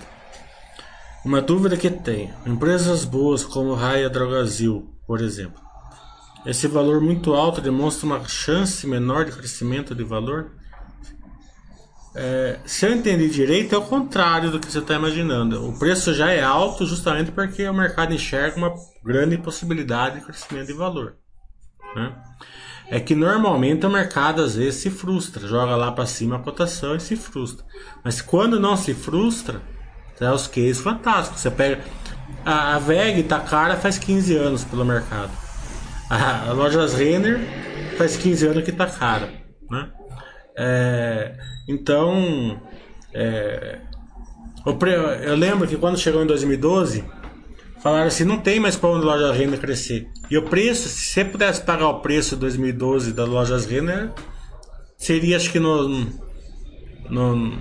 [1.26, 5.62] Uma dúvida que tem: empresas boas como Raia Brasil, por exemplo,
[6.46, 10.52] esse valor muito alto demonstra uma chance menor de crescimento de valor?
[12.16, 15.68] É, se eu entendi direito, é o contrário do que você está imaginando.
[15.68, 20.68] O preço já é alto justamente porque o mercado enxerga uma grande possibilidade de crescimento
[20.68, 21.16] de valor.
[21.96, 22.16] Né?
[22.90, 26.96] É que normalmente o mercado às vezes se frustra, joga lá para cima a cotação
[26.96, 27.64] e se frustra.
[28.04, 29.62] Mas quando não se frustra,
[30.20, 31.40] é os cases fantásticos.
[31.40, 31.84] Você pega
[32.46, 35.32] a, a VEG tá cara faz 15 anos pelo mercado.
[36.10, 37.40] A, a Lojas Renner
[37.98, 39.32] faz 15 anos que tá cara,
[39.70, 39.92] né?
[40.62, 41.38] É,
[41.70, 42.62] então,
[43.14, 43.80] é,
[45.24, 47.06] eu lembro que quando chegou em 2012,
[47.82, 50.10] falaram assim, não tem mais para onde a loja Renner crescer.
[50.30, 54.12] E o preço, se você pudesse pagar o preço de 2012 das lojas Renner,
[54.98, 55.88] seria acho que no,
[57.10, 57.58] no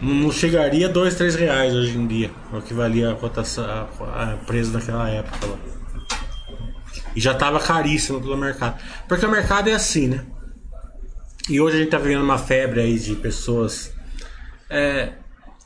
[0.00, 4.34] não chegaria a 2, 3 reais hoje em dia, o que valia a cotação, a,
[4.34, 5.58] a preço daquela época lá.
[7.16, 8.80] E já estava caríssimo pelo mercado.
[9.08, 10.24] Porque o mercado é assim, né?
[11.48, 13.94] E hoje a gente está vivendo uma febre aí de pessoas.
[14.68, 15.14] É,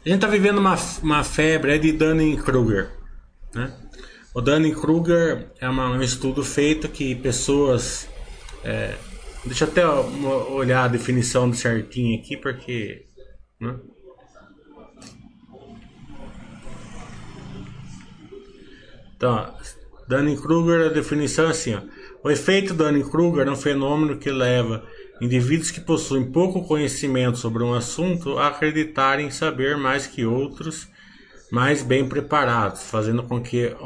[0.05, 2.89] a gente está vivendo uma, uma febre de Dunning-Kruger.
[3.53, 3.75] Né?
[4.33, 8.09] O Dunning-Kruger é uma, um estudo feito que pessoas.
[8.63, 8.95] É,
[9.45, 13.05] deixa eu até olhar a definição certinho aqui, porque.
[13.61, 13.77] Né?
[19.17, 19.53] Então,
[20.09, 21.83] Dunning-Kruger, a definição é assim: ó,
[22.23, 24.87] o efeito Dunning-Kruger é um fenômeno que leva
[25.21, 30.89] indivíduos que possuem pouco conhecimento sobre um assunto acreditarem saber mais que outros
[31.53, 33.77] mais bem preparados, fazendo com que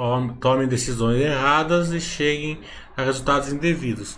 [0.41, 2.61] tomem decisões erradas e cheguem
[2.97, 4.17] a resultados indevidos.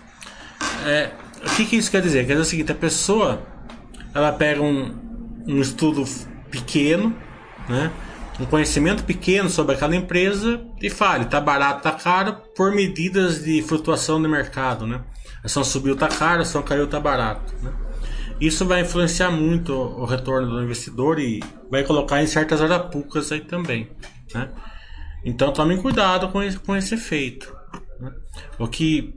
[0.84, 2.26] É, o que, que, isso quer dizer?
[2.26, 3.42] Quer dizer o seguinte: a pessoa
[4.14, 4.94] ela pega um,
[5.46, 6.04] um estudo
[6.50, 7.16] pequeno,
[7.68, 7.90] né?
[8.38, 13.62] um conhecimento pequeno sobre aquela empresa e fale, tá barato, tá caro, por medidas de
[13.62, 15.00] flutuação do mercado, né?
[15.42, 17.72] Ação subiu, tá caro, a ação caiu, tá barato, né?
[18.40, 23.40] Isso vai influenciar muito o retorno do investidor e vai colocar em certas arapucas aí
[23.40, 23.90] também,
[24.32, 24.50] né?
[25.24, 27.54] Então tomem cuidado com esse, com esse efeito.
[28.00, 28.12] Né?
[28.58, 29.12] O que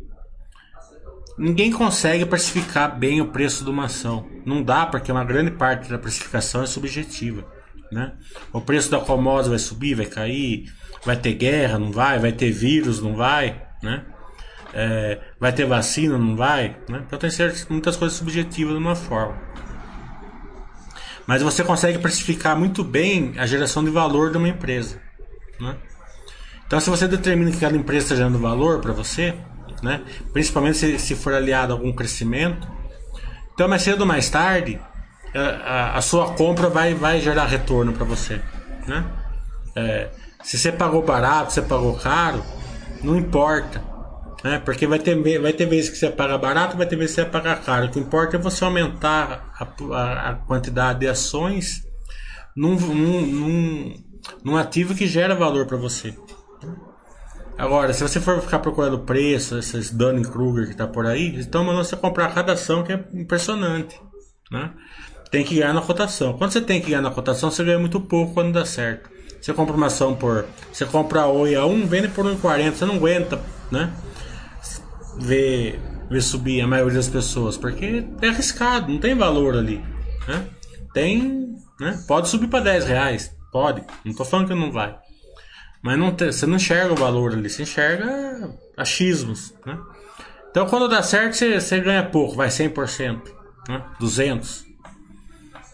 [1.37, 4.27] ninguém consegue precificar bem o preço de uma ação.
[4.45, 7.45] Não dá porque uma grande parte da precificação é subjetiva.
[7.91, 8.13] Né?
[8.51, 10.71] O preço da commodity vai subir, vai cair,
[11.05, 14.05] vai ter guerra, não vai, vai ter vírus, não vai, né?
[14.73, 17.03] É, vai ter vacina, não vai, né?
[17.05, 19.35] Então tem certas, muitas coisas subjetivas de uma forma.
[21.27, 25.01] Mas você consegue precificar muito bem a geração de valor de uma empresa,
[25.59, 25.75] né?
[26.65, 29.35] Então se você determina que aquela empresa está gerando valor para você,
[29.83, 30.01] né?
[30.31, 32.67] Principalmente se, se for aliado a algum crescimento,
[33.53, 34.79] então mais cedo ou mais tarde
[35.33, 38.41] a, a, sua compra vai, vai gerar retorno para você.
[38.87, 39.05] Né?
[39.75, 40.09] É,
[40.43, 42.43] se você pagou barato, se você pagou caro,
[43.01, 43.81] não importa.
[44.43, 44.59] Né?
[44.59, 47.27] Porque vai ter, vai ter vezes que você paga barato, vai ter vezes que você
[47.27, 47.87] paga caro.
[47.87, 51.83] O que importa é você aumentar a, a, a quantidade de ações
[52.55, 53.95] num, num, num,
[54.43, 56.15] num ativo que gera valor para você.
[57.57, 61.85] Agora, se você for ficar procurando preço, esses Dunning-Kruger que tá por aí, estão mandando
[61.85, 64.01] você comprar cada ação que é impressionante.
[64.49, 64.71] Né?
[65.31, 66.33] tem que ganhar na cotação.
[66.33, 69.09] Quando você tem que ganhar na cotação, você ganha muito pouco quando dá certo.
[69.41, 70.45] Você compra uma ação por.
[70.71, 73.39] Você compra a Oi a 1, vende por 1,40, você não aguenta,
[73.71, 73.91] né?
[75.17, 79.83] Ver, ver subir a maioria das pessoas, porque é arriscado, não tem valor ali.
[80.27, 80.47] Né?
[80.93, 81.55] Tem.
[81.79, 82.03] Né?
[82.07, 84.95] Pode subir para 10 reais, pode, não tô falando que não vai.
[85.83, 89.53] Mas não tem, você não enxerga o valor ali, você enxerga achismos.
[89.65, 89.77] Né?
[90.51, 93.21] Então quando dá certo, você, você ganha pouco, vai 100%,
[93.67, 93.83] né?
[93.99, 94.71] 200%.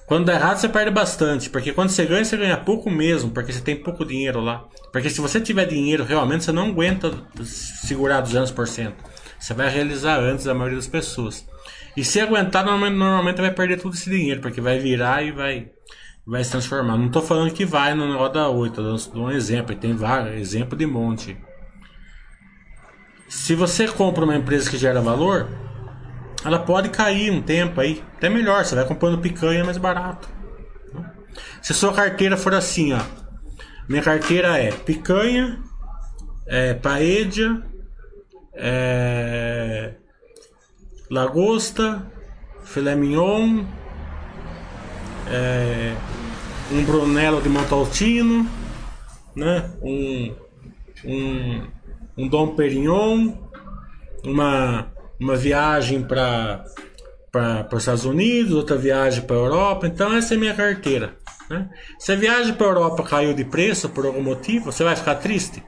[0.08, 1.50] Quando dá errado, você perde bastante.
[1.50, 3.30] Porque quando você ganha, você ganha pouco mesmo.
[3.30, 4.66] Porque você tem pouco dinheiro lá.
[4.92, 7.12] Porque se você tiver dinheiro realmente, você não aguenta
[7.44, 8.94] segurar 200%.
[9.40, 11.48] Você vai realizar antes da maioria das pessoas.
[11.96, 14.42] E se aguentar, normalmente vai perder todo esse dinheiro.
[14.42, 15.70] Porque vai virar e vai,
[16.26, 16.98] vai se transformar.
[16.98, 18.96] Não estou falando que vai no negócio da 8.
[18.96, 19.76] Estou dando um exemplo.
[19.76, 20.40] Tem vários.
[20.40, 21.38] Exemplo de monte.
[23.28, 25.50] Se você compra uma empresa que gera valor,
[26.46, 28.04] ela pode cair um tempo aí.
[28.16, 30.30] Até melhor, você vai comprando picanha mais barato.
[31.62, 33.02] Se a sua carteira for assim, ó.
[33.90, 35.62] Minha carteira é picanha,
[36.46, 37.64] é paella,
[38.58, 39.94] é
[41.10, 42.06] lagosta,
[42.64, 43.64] filé mignon,
[45.30, 45.96] é,
[46.72, 48.50] um brunello de Montaltino,
[49.36, 49.72] né?
[49.82, 50.36] Um,
[51.06, 51.62] um,
[52.18, 53.34] um Dom Perignon,
[54.24, 56.64] uma uma viagem para
[57.32, 59.86] para os Estados Unidos, outra viagem para a Europa.
[59.86, 61.16] Então essa é minha carteira.
[61.50, 61.70] Né?
[62.00, 65.16] Se a viagem para a Europa caiu de preço por algum motivo, você vai ficar
[65.16, 65.64] triste?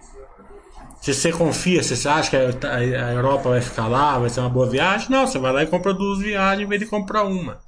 [1.02, 4.50] Se você confia, se você acha que a Europa vai ficar lá, vai ser uma
[4.50, 7.60] boa viagem, não, você vai lá e compra duas viagens em vez de comprar uma.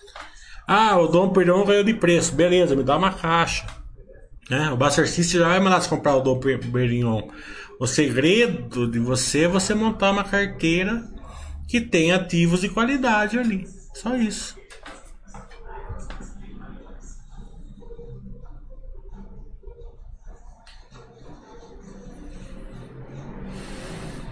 [0.67, 2.33] Ah, o Dom Perignon ganhou de preço.
[2.33, 3.65] Beleza, me dá uma caixa.
[4.49, 4.69] Né?
[4.71, 7.29] O Buster System já vai mandar você comprar o Dom Perignon.
[7.79, 11.03] O segredo de você é você montar uma carteira
[11.67, 13.67] que tem ativos de qualidade ali.
[13.93, 14.60] Só isso.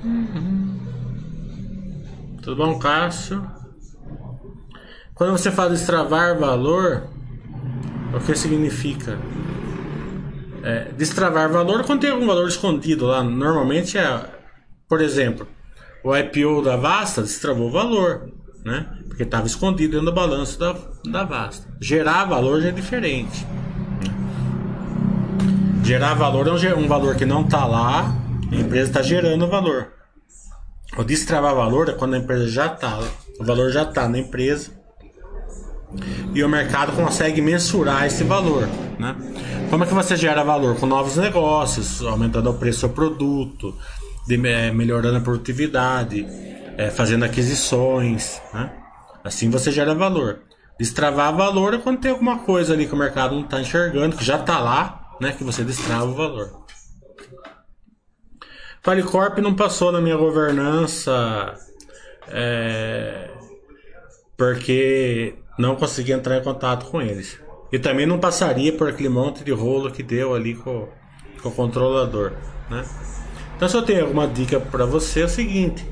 [0.04, 0.80] Uhum.
[2.42, 3.46] Tudo bom, Cássio?
[5.14, 7.10] Quando você fala destravar valor,
[8.14, 9.20] o que significa?
[10.64, 13.22] É, destravar valor quando tem algum valor escondido lá.
[13.24, 14.26] Normalmente é,
[14.88, 15.48] por exemplo,
[16.04, 18.32] o IPO da Vasta destravou o valor,
[18.64, 18.88] né?
[19.08, 20.76] Porque estava escondido dentro do balanço da,
[21.06, 21.68] da Vasta.
[21.82, 23.46] Gerar valor já é diferente.
[25.84, 28.16] Gerar valor é um, um valor que não está lá,
[28.52, 29.94] a empresa está gerando valor.
[30.98, 33.00] O destravar valor é quando a empresa já está,
[33.40, 34.72] o valor já está na empresa
[36.34, 39.16] e o mercado consegue mensurar esse valor, né?
[39.70, 40.76] Como é que você gera valor?
[40.78, 43.76] Com novos negócios, aumentando o preço do produto,
[44.28, 46.26] de, é, melhorando a produtividade,
[46.78, 48.72] é, fazendo aquisições, né?
[49.24, 50.40] Assim você gera valor.
[50.80, 54.24] Destravar valor é quando tem alguma coisa ali que o mercado não está enxergando, que
[54.24, 55.34] já está lá, né?
[55.34, 56.59] Que você destrava o valor.
[58.90, 61.54] Falicorp não passou na minha governança
[62.28, 63.30] é,
[64.36, 67.40] porque não consegui entrar em contato com eles.
[67.72, 70.90] E também não passaria por aquele monte de rolo que deu ali com,
[71.40, 72.32] com o controlador,
[72.68, 72.84] né?
[73.56, 75.86] Então, se eu tenho alguma dica para você, é o seguinte: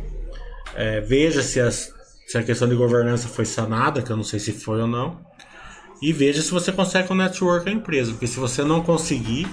[0.73, 1.93] é, veja se, as,
[2.25, 5.23] se a questão de governança foi sanada, que eu não sei se foi ou não,
[6.01, 9.47] e veja se você consegue um network a empresa, porque se você não conseguir,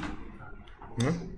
[0.99, 1.34] né?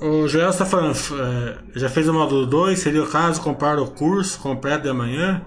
[0.00, 3.90] O Joel está falando, é, já fez o módulo 2, seria o caso comprar o
[3.90, 5.44] curso completo de amanhã?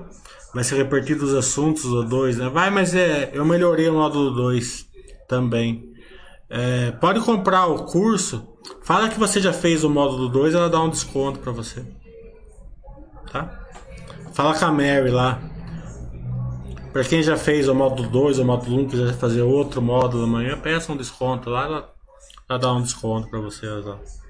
[0.53, 2.49] Vai ser repetido os assuntos do 2, né?
[2.49, 4.85] Vai, mas é, eu melhorei o módulo 2
[5.27, 5.91] também.
[6.47, 8.47] É, pode comprar o curso,
[8.83, 11.83] fala que você já fez o módulo 2, ela dá um desconto para você.
[13.31, 13.59] Tá?
[14.33, 15.41] Fala com a Mary lá.
[16.91, 19.81] Para quem já fez o módulo 2 ou o módulo 1, um, quiser fazer outro
[19.81, 21.93] módulo amanhã, peça um desconto lá, ela,
[22.47, 23.67] ela dá um desconto para você.
[23.67, 24.22] Ó.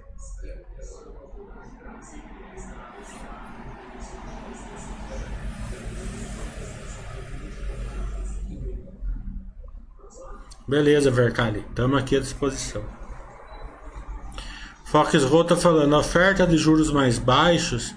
[10.68, 11.60] Beleza, Vercali.
[11.60, 12.84] Estamos aqui à disposição.
[14.86, 17.94] Fox Rota falando, a oferta de juros mais baixos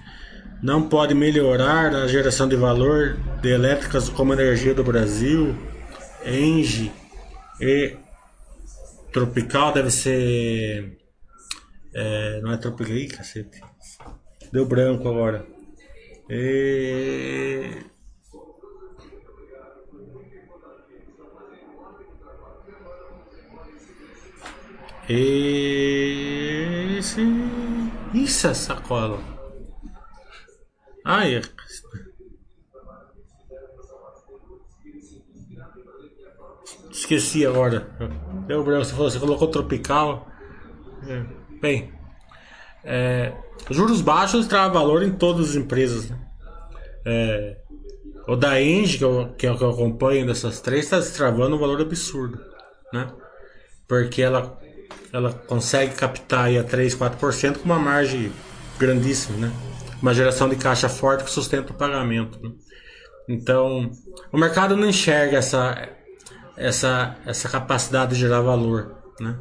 [0.62, 5.54] não pode melhorar a geração de valor de elétricas como Energia do Brasil,
[6.24, 6.90] Engie
[7.60, 7.96] e
[9.12, 10.98] Tropical deve ser.
[11.94, 13.60] É, não é Tropical, Ih, cacete.
[14.52, 15.46] Deu branco agora.
[16.28, 17.70] E
[25.08, 27.22] Esse.
[28.12, 29.20] Isso é sacola.
[31.04, 31.40] Ai,
[36.90, 37.88] Esqueci agora.
[38.48, 38.84] Deu branco.
[38.84, 40.26] Você, falou, você colocou tropical.
[41.06, 41.24] É.
[41.60, 41.92] Bem,
[42.82, 43.32] é,
[43.70, 46.10] juros baixos traz valor em todas as empresas.
[46.10, 46.18] Né?
[47.04, 47.60] É,
[48.26, 49.04] o da Engie, que,
[49.38, 52.38] que, é o que eu acompanho dessas três, está travando um valor absurdo.
[52.92, 53.08] Né?
[53.86, 54.58] Porque ela
[55.12, 58.32] ela consegue captar aí a 3, 4% com uma margem
[58.78, 59.52] grandíssima, né?
[60.00, 62.38] Uma geração de caixa forte que sustenta o pagamento.
[62.42, 62.52] Né?
[63.28, 63.90] Então,
[64.30, 65.88] o mercado não enxerga essa,
[66.56, 69.38] essa, essa capacidade de gerar valor, né?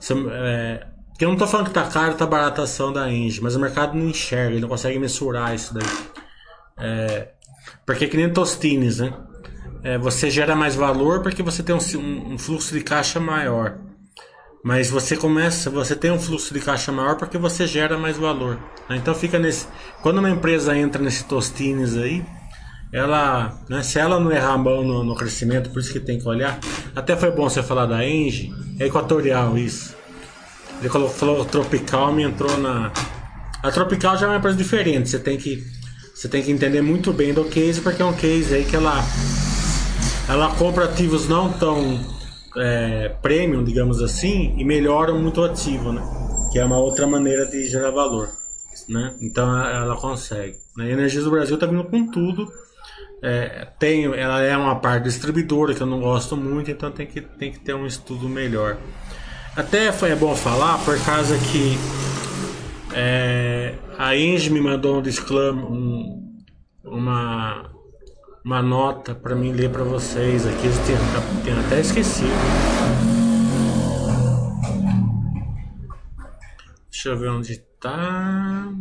[0.00, 0.86] Se, é,
[1.20, 3.60] eu não estou falando que está caro, está barata a ação da Engie, mas o
[3.60, 5.84] mercado não enxerga, ele não consegue mensurar isso daí.
[6.78, 7.28] É,
[7.86, 9.12] porque é que nem Tostines, né?
[9.82, 13.78] É, você gera mais valor porque você tem um, um fluxo de caixa maior.
[14.64, 18.58] Mas você começa, você tem um fluxo de caixa maior porque você gera mais valor.
[18.88, 18.96] Né?
[18.96, 19.66] Então fica nesse.
[20.02, 22.24] Quando uma empresa entra nesse Tostines aí,
[22.92, 26.18] ela, né, se ela não errar a mão no, no, crescimento, por isso que tem
[26.18, 26.58] que olhar.
[26.96, 29.96] Até foi bom você falar da Engie, é equatorial isso.
[30.80, 32.92] Ele falou, falou Tropical me entrou na.
[33.62, 35.64] A Tropical já é uma empresa diferente, você tem que
[36.18, 39.04] você tem que entender muito bem do case, porque é um case aí que ela
[40.28, 42.00] ela compra ativos não tão
[42.56, 46.02] é, premium, digamos assim, e melhoram muito o ativo, né?
[46.50, 48.28] Que é uma outra maneira de gerar valor,
[48.88, 49.14] né?
[49.20, 50.56] Então ela consegue.
[50.76, 50.86] Né?
[50.86, 52.52] A Energias do Brasil está vindo com tudo.
[53.22, 57.20] É, tem, ela é uma parte distribuidora que eu não gosto muito, então tem que,
[57.20, 58.76] tem que ter um estudo melhor.
[59.54, 61.78] Até foi bom falar por causa que
[62.92, 63.37] é,
[63.98, 66.38] A Inge me mandou um disclaimer, um,
[66.84, 67.68] uma,
[68.44, 70.68] uma nota para mim ler para vocês aqui.
[70.68, 72.30] Eu tenho, até esquecido.
[76.88, 78.72] Deixa eu ver onde tá.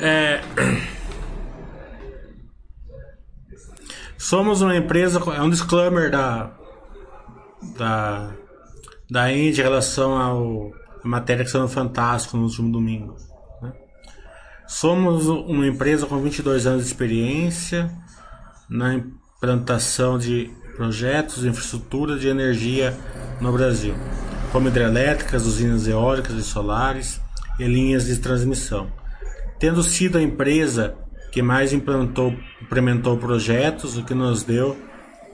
[0.00, 0.40] É...
[4.16, 6.50] Somos uma empresa, é um disclaimer da
[7.76, 8.30] da
[9.10, 10.72] da Indy em relação ao
[11.02, 13.16] a matéria que saiu no Fantástico no último domingo.
[13.62, 13.72] Né?
[14.66, 17.90] Somos uma empresa com 22 anos de experiência
[18.68, 22.96] na implantação de projetos de infraestrutura de energia
[23.40, 23.94] no Brasil,
[24.52, 27.20] como hidrelétricas, usinas eólicas e solares
[27.58, 28.97] e linhas de transmissão
[29.58, 30.94] tendo sido a empresa
[31.30, 34.76] que mais implementou projetos, o que nos deu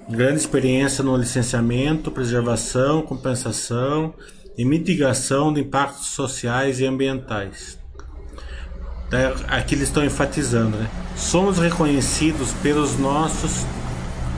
[0.08, 4.14] grande experiência no licenciamento, preservação, compensação
[4.56, 7.78] e mitigação de impactos sociais e ambientais.
[9.48, 10.90] Aqui eles estão enfatizando, né?
[11.16, 13.64] Somos reconhecidos pelos nossos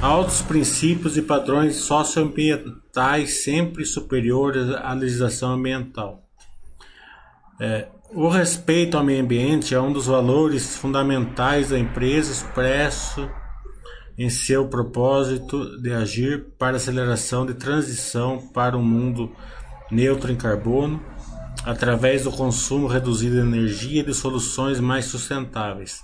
[0.02, 6.22] altos princípios e padrões socioambientais sempre superiores à legislação ambiental.
[7.58, 13.28] É, o respeito ao meio ambiente é um dos valores fundamentais da empresa expresso
[14.16, 19.32] em seu propósito de agir para a aceleração de transição para um mundo
[19.90, 21.02] neutro em carbono,
[21.64, 26.02] através do consumo reduzido de energia e de soluções mais sustentáveis,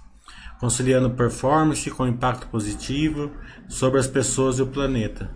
[0.60, 3.30] conciliando performance com impacto positivo
[3.68, 5.30] sobre as pessoas e o planeta.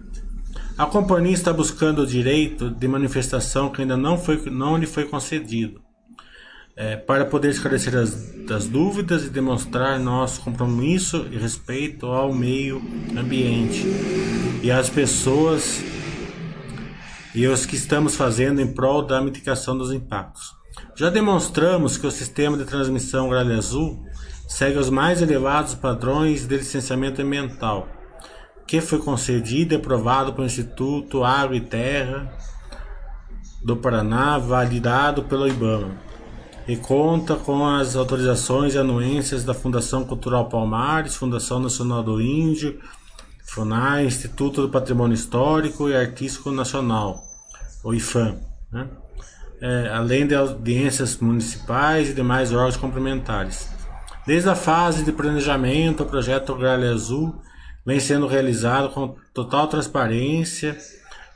[0.76, 5.04] A companhia está buscando o direito de manifestação que ainda não, foi, não lhe foi
[5.04, 5.85] concedido
[6.76, 12.82] é, para poder esclarecer as, as dúvidas e demonstrar nosso compromisso e respeito ao meio
[13.16, 13.82] ambiente
[14.62, 15.82] e às pessoas
[17.34, 20.54] e os que estamos fazendo em prol da mitigação dos impactos.
[20.94, 24.06] Já demonstramos que o sistema de transmissão Gralha Azul
[24.46, 27.88] segue os mais elevados padrões de licenciamento ambiental,
[28.66, 32.30] que foi concedido e aprovado pelo Instituto Água e Terra
[33.64, 36.05] do Paraná, validado pelo IBAMA
[36.68, 42.80] e conta com as autorizações e anuências da Fundação Cultural Palmares, Fundação Nacional do Índio,
[43.44, 47.22] FUNAI, Instituto do Patrimônio Histórico e Artístico Nacional,
[47.84, 48.36] o IFAM,
[48.72, 48.88] né?
[49.60, 53.68] é, além de audiências municipais e demais órgãos complementares.
[54.26, 57.40] Desde a fase de planejamento, o projeto Gralha Azul
[57.84, 60.76] vem sendo realizado com total transparência,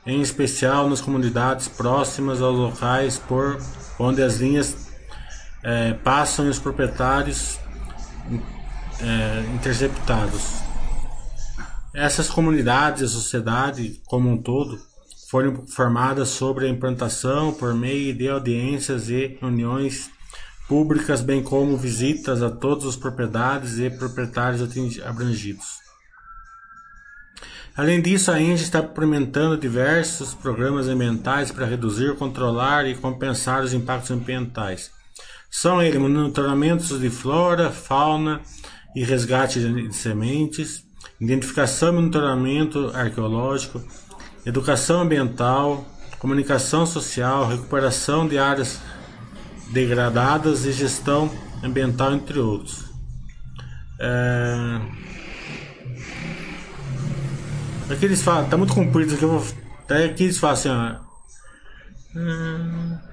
[0.05, 3.57] em especial nas comunidades próximas aos locais por
[3.97, 4.90] onde as linhas
[5.63, 7.59] é, passam e os proprietários
[8.99, 10.61] é, interceptados.
[11.93, 14.79] Essas comunidades, a sociedade como um todo,
[15.29, 20.09] foram formadas sobre a implantação por meio de audiências e reuniões
[20.67, 24.61] públicas, bem como visitas a todas as propriedades e proprietários
[25.05, 25.81] abrangidos.
[27.75, 33.73] Além disso, a Engie está implementando diversos programas ambientais para reduzir, controlar e compensar os
[33.73, 34.91] impactos ambientais
[35.51, 38.41] são eles monitoramentos de flora, fauna
[38.95, 40.85] e resgate de sementes,
[41.19, 43.83] identificação e monitoramento arqueológico,
[44.45, 45.85] educação ambiental,
[46.19, 48.79] comunicação social, recuperação de áreas
[49.73, 51.29] degradadas e gestão
[51.61, 52.85] ambiental, entre outros.
[53.99, 54.81] É...
[57.89, 59.55] Aqui eles falam, tá muito comprido aqui, eu vou...
[59.83, 60.95] até aqui eles falam assim, ó.
[62.15, 63.10] Hum...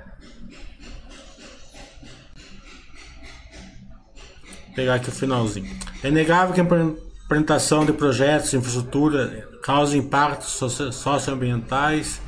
[4.74, 5.68] pegar aqui o finalzinho.
[6.02, 10.50] É inegável que a implementação de projetos de infraestrutura causa impactos
[10.94, 12.20] socioambientais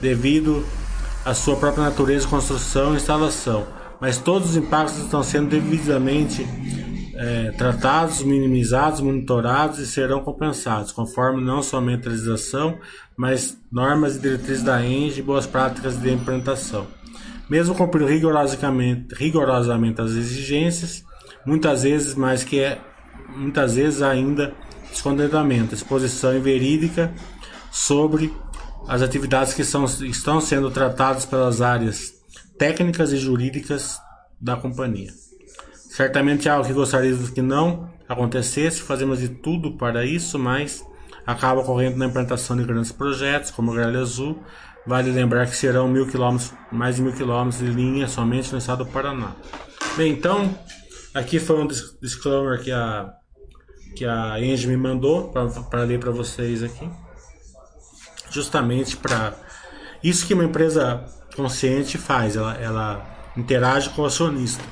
[0.00, 0.64] devido
[1.24, 3.66] à sua própria natureza, construção e instalação,
[4.00, 6.46] mas todos os impactos estão sendo devidamente
[7.14, 12.78] é, tratados, minimizados, monitorados e serão compensados, conforme não somente a legislação,
[13.14, 16.86] mas normas e diretrizes da ENGE e boas práticas de implementação.
[17.48, 21.04] Mesmo cumprindo rigorosamente, rigorosamente as exigências,
[21.44, 22.78] muitas vezes mais que é
[23.36, 24.54] muitas vezes ainda
[24.90, 27.12] descontentamento, exposição inverídica
[27.70, 28.34] sobre
[28.88, 32.12] as atividades que são, estão sendo tratadas pelas áreas
[32.58, 34.00] técnicas e jurídicas
[34.40, 35.10] da companhia.
[35.74, 40.84] Certamente é algo que gostaríamos que não acontecesse, fazemos de tudo para isso, mas
[41.26, 44.42] acaba ocorrendo na implantação de grandes projetos, como o Gralha Azul.
[44.86, 48.84] Vale lembrar que serão mil quilômetros, mais de mil quilômetros de linha somente no estado
[48.84, 49.32] do Paraná.
[49.96, 50.54] Bem, então,
[51.14, 53.12] aqui foi um disclaimer que a,
[53.96, 55.32] que a Engie me mandou
[55.70, 56.88] para ler para vocês aqui.
[58.30, 59.34] Justamente para.
[60.02, 61.04] Isso que uma empresa
[61.34, 64.62] consciente faz, ela, ela interage com o acionista.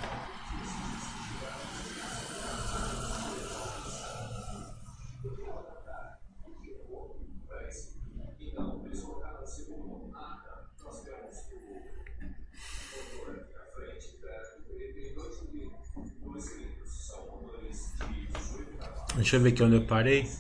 [19.19, 20.31] Deixa eu ver aqui onde eu parei.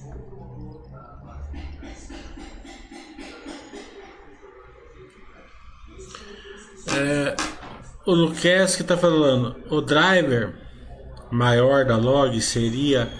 [6.96, 7.36] É,
[8.06, 10.54] o Luquez que está falando, o driver
[11.28, 13.10] maior da log seria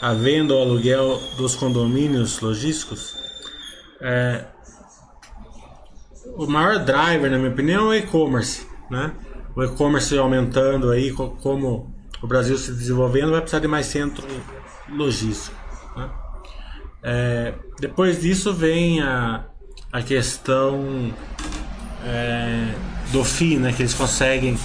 [0.00, 3.16] a venda ou aluguel dos condomínios logísticos.
[4.00, 4.44] É,
[6.36, 9.12] o maior driver, na minha opinião, é o e-commerce, né?
[9.56, 11.92] O e-commerce aumentando aí, como
[12.22, 14.24] o Brasil se desenvolvendo, vai precisar de mais centro
[14.88, 15.56] logístico.
[15.96, 16.10] Né?
[17.02, 19.44] É, depois disso vem a,
[19.92, 21.12] a questão
[22.04, 22.74] é,
[23.12, 24.58] do FII, né, que eles conseguem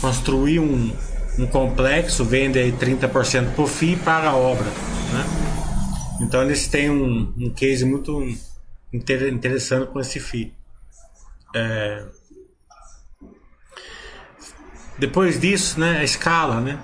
[0.00, 0.94] construir um,
[1.38, 4.66] um complexo, vendem aí 30% por FII e paga a obra.
[4.66, 5.24] Né?
[6.20, 8.22] Então eles têm um, um case muito
[8.92, 10.54] interessante com esse FII.
[11.54, 12.04] É,
[14.98, 16.78] depois disso, né, a escala, né?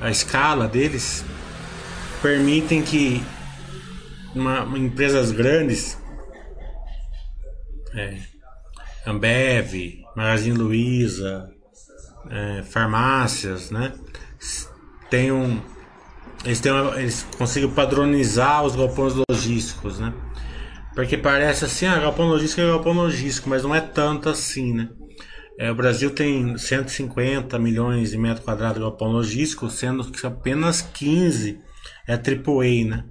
[0.00, 1.24] A escala deles
[2.22, 3.22] permitem que
[4.34, 5.98] uma, empresas grandes,
[7.94, 8.18] é,
[9.06, 11.50] Ambev, Magazine Luiza,
[12.30, 13.92] é, farmácias, né,
[15.10, 15.62] tenham
[16.44, 20.12] eles, têm eles conseguem padronizar os galpões logísticos, né?
[20.94, 24.88] Porque parece assim, ah, galpão logístico é galpão logístico, mas não é tanto assim, né?
[25.58, 30.80] É, o Brasil tem 150 milhões de metros quadrados de galpão logístico, sendo que apenas
[30.80, 31.60] 15
[32.08, 33.04] é AAA, né?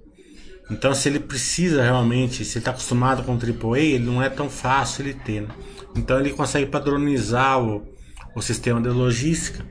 [0.69, 4.49] Então, se ele precisa realmente, se ele está acostumado com AAA, ele não é tão
[4.49, 5.43] fácil ele ter.
[5.43, 5.49] Né?
[5.95, 7.87] Então, ele consegue padronizar o,
[8.35, 9.65] o sistema de logística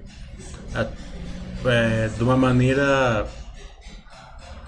[1.66, 3.27] é, de uma maneira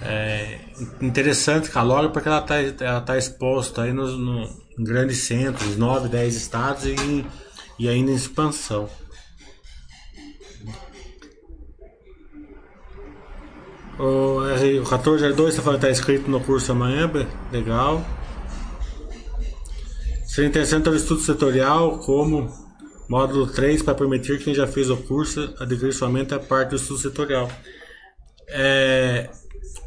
[0.02, 0.58] é,
[1.00, 4.44] interessante com a Log, porque ela está ela tá exposta aí nos, no,
[4.78, 7.26] em grandes centros, 9, 10 estados e,
[7.78, 8.88] e ainda em expansão.
[13.98, 17.10] O, o 1402 você falou que está escrito no curso amanhã,
[17.50, 18.04] legal.
[20.26, 22.48] Seria interessante o estudo setorial como
[23.08, 27.00] módulo 3 para permitir quem já fez o curso adquirir somente a parte do estudo
[27.00, 27.50] setorial.
[28.48, 29.30] É,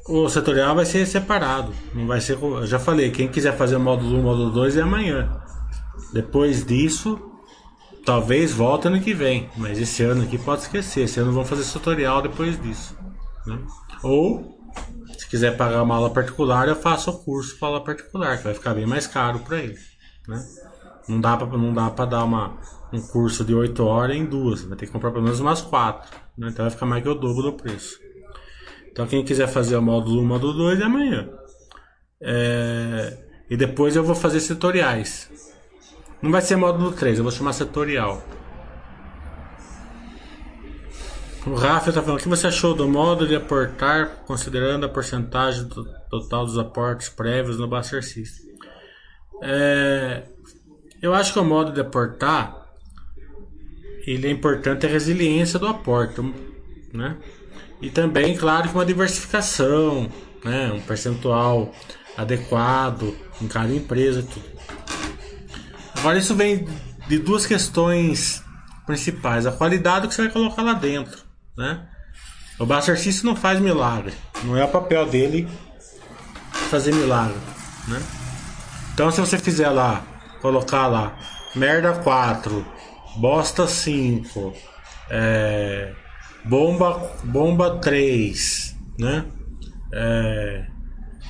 [0.07, 2.38] o setorial vai ser separado, não vai ser.
[2.41, 5.41] Eu já falei, quem quiser fazer módulo 1, módulo 2 é amanhã.
[6.12, 7.18] Depois disso,
[8.05, 11.03] talvez volte ano que vem, mas esse ano aqui pode esquecer.
[11.05, 12.97] Esse ano vão fazer tutorial depois disso.
[13.45, 13.57] Né?
[14.04, 14.60] Ou,
[15.18, 18.54] se quiser pagar uma aula particular, eu faço o curso para aula particular, que vai
[18.54, 19.78] ficar bem mais caro para ele.
[20.28, 20.43] Né?
[21.08, 22.58] Não dá para não dá para dar uma,
[22.91, 26.10] um curso de 8 horas em duas, vai ter que comprar pelo menos umas 4.
[26.38, 26.49] Né?
[26.49, 27.99] Então vai ficar mais que o dobro do preço.
[28.91, 31.30] Então quem quiser fazer o módulo 1, módulo 2 é amanhã.
[32.22, 33.18] É...
[33.49, 35.30] E depois eu vou fazer setoriais.
[36.22, 38.22] Não vai ser módulo 3, eu vou chamar setorial.
[41.45, 45.63] O Rafa está falando, o que você achou do modo de aportar, considerando a porcentagem
[45.63, 48.51] do total dos aportes prévios no Buster System?
[49.41, 50.23] É,
[51.01, 52.67] eu acho que o modo de aportar,
[54.05, 56.21] ele é importante a resiliência do aporte,
[56.93, 57.17] né?
[57.81, 60.11] E também, claro, que uma diversificação,
[60.45, 60.71] né?
[60.71, 61.73] Um percentual
[62.15, 64.45] adequado em cada empresa, tudo.
[65.97, 66.67] Agora isso vem
[67.07, 68.43] de duas questões
[68.85, 71.20] principais: a qualidade que você vai colocar lá dentro
[71.58, 71.88] né?
[72.60, 75.47] O Buster System não faz milagre, não é o papel dele
[76.70, 77.38] fazer milagre,
[77.88, 78.02] né?
[78.93, 80.04] Então se você fizer lá,
[80.41, 81.18] colocar lá
[81.56, 82.66] merda 4,
[83.18, 84.54] bosta 5,
[85.10, 85.93] é,
[86.45, 89.26] bomba bomba 3, né?
[89.93, 90.66] É,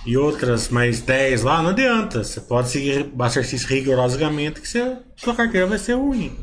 [0.05, 2.23] e outras mais 10 lá, não adianta.
[2.23, 6.37] Você pode seguir Buster System rigorosamente que você, sua carteira vai ser ruim.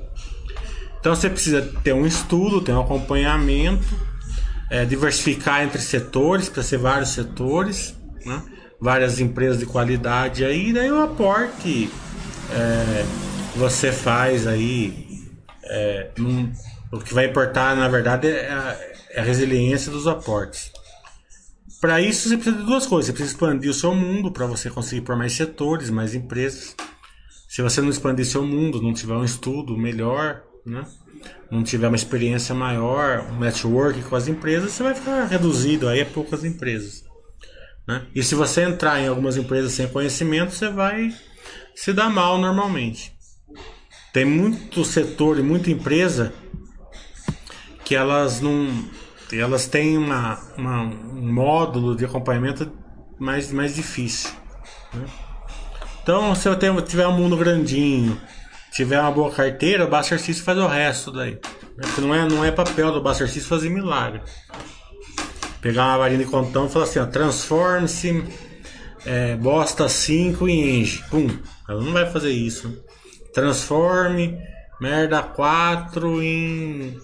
[1.01, 3.87] Então você precisa ter um estudo, ter um acompanhamento,
[4.71, 7.95] é, diversificar entre setores, para ser vários setores,
[8.25, 8.43] né?
[8.81, 11.91] várias empresas de qualidade aí, daí o aporte
[12.51, 13.05] é,
[13.57, 15.27] você faz aí,
[15.65, 16.11] é,
[16.93, 18.79] o que vai importar na verdade é a,
[19.11, 20.71] é a resiliência dos aportes.
[21.81, 23.07] para isso você precisa de duas coisas.
[23.07, 26.75] Você precisa expandir o seu mundo para você conseguir por mais setores, mais empresas.
[27.49, 30.85] Se você não expandir seu mundo, não tiver um estudo melhor, né?
[31.51, 36.01] não tiver uma experiência maior, um network com as empresas, você vai ficar reduzido aí
[36.01, 37.05] a poucas empresas.
[37.87, 38.07] Né?
[38.15, 41.15] E se você entrar em algumas empresas sem conhecimento, você vai
[41.75, 43.17] se dar mal normalmente.
[44.13, 46.33] Tem muito setor e muita empresa
[47.85, 48.69] que elas não.
[49.33, 52.71] Elas têm uma, uma um módulo de acompanhamento
[53.19, 54.31] mais, mais difícil.
[54.95, 55.05] Né?
[56.03, 58.19] Então, se eu tiver um mundo grandinho,
[58.79, 61.37] tiver uma boa carteira, o Buster System faz o resto daí.
[61.77, 64.23] Porque não é, não é papel do Buster System fazer milagre.
[65.61, 68.23] Pegar uma varinha de contão e falar assim, ó, transforme-se
[69.05, 71.03] é, bosta 5 em enge.
[71.11, 71.27] Pum.
[71.69, 72.73] Ela não vai fazer isso.
[73.35, 74.39] Transforme
[74.81, 76.97] merda 4 em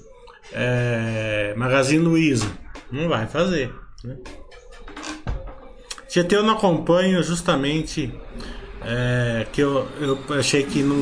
[0.52, 2.46] é, Magazine Luiza.
[2.92, 3.74] Não vai fazer.
[4.04, 4.16] Né?
[6.08, 8.14] GT eu não acompanho justamente
[8.86, 10.96] é, que eu, eu achei que, não,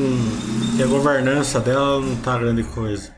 [0.75, 3.11] que a governança dela não tá grande coisa.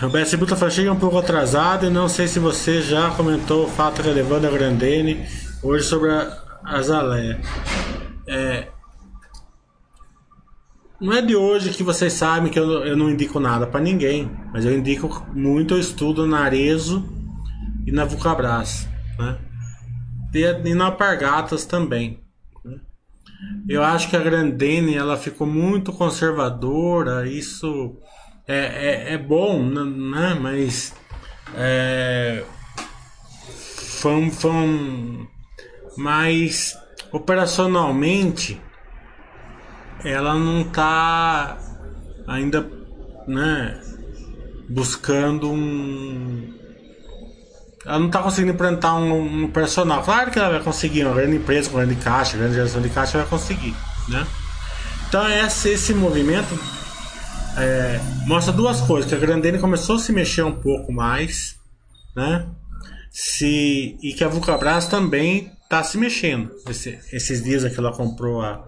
[0.00, 3.64] O BS Bruta falou, chega um pouco atrasado e não sei se você já comentou
[3.64, 5.26] o fato relevante da Grandene
[5.60, 7.40] hoje sobre a Azaleia.
[8.28, 8.68] É,
[11.00, 14.30] não é de hoje que vocês sabem que eu, eu não indico nada para ninguém,
[14.52, 17.08] mas eu indico muito eu estudo na Arezo
[17.86, 18.88] e na Vulcabras,
[19.18, 19.38] né?
[20.34, 22.20] E, e na Pargatas também.
[22.64, 22.80] Né?
[23.68, 27.96] Eu acho que a Grandene ela ficou muito conservadora, isso
[28.46, 30.36] é, é, é bom, né?
[30.40, 30.92] Mas
[31.56, 32.44] é,
[34.00, 34.30] foi,
[35.96, 36.76] mas
[37.12, 38.60] operacionalmente
[40.04, 41.58] ela não está
[42.26, 42.66] ainda,
[43.26, 43.80] né,
[44.68, 46.54] buscando um
[47.84, 50.02] ela não está conseguindo implantar um, um, personal.
[50.02, 53.26] Claro que ela vai conseguir, uma grande empresa, grande caixa, grande geração de caixa vai
[53.26, 53.74] conseguir,
[54.08, 54.26] né?
[55.08, 56.54] Então esse, esse movimento
[57.56, 61.56] é, mostra duas coisas, que a Grandene começou a se mexer um pouco mais,
[62.14, 62.46] né?
[63.10, 66.50] Se, e que a Vulcabras também está se mexendo.
[66.68, 68.67] Esse, esses dias aqui ela comprou a,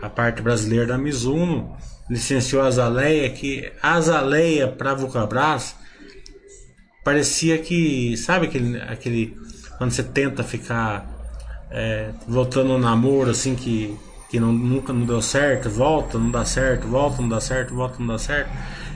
[0.00, 1.76] a parte brasileira da Mizuno,
[2.08, 5.76] licenciou a Azaleia, que a Azaleia para Vulcabras
[7.04, 9.36] parecia que, sabe aquele, aquele
[9.76, 11.06] quando você tenta ficar
[11.70, 13.96] é, voltando no namoro assim que,
[14.30, 17.96] que não, nunca não deu certo, volta, não dá certo, volta, não dá certo, volta,
[17.98, 18.50] não dá certo.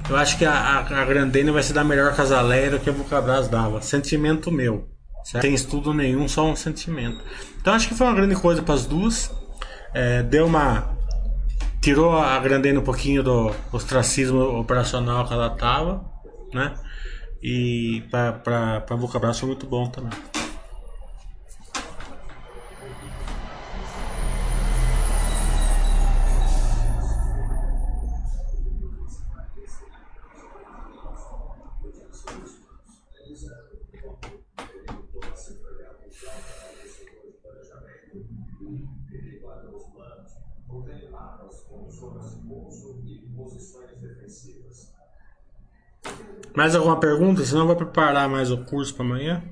[0.08, 2.80] Eu acho que a, a, a Grandene vai se dar melhor que a Azaleia do
[2.80, 3.80] que a Vulcabras dava.
[3.80, 4.88] Sentimento meu.
[5.24, 5.42] Certo?
[5.42, 7.18] Sem estudo nenhum, só um sentimento.
[7.60, 9.30] Então acho que foi uma grande coisa para as duas
[9.94, 10.96] é, deu uma.
[11.80, 16.04] tirou a Grandene um pouquinho do ostracismo operacional que ela tava,
[16.52, 16.74] né?
[17.42, 20.12] E para a Vulcabras foi muito bom também.
[46.54, 47.44] Mais alguma pergunta?
[47.44, 49.42] Senão eu vou preparar mais o curso para amanhã.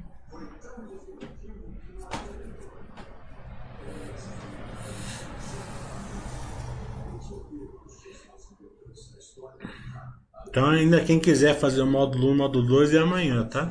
[10.50, 13.70] Então ainda quem quiser fazer o módulo 1, módulo 2 é amanhã, tá?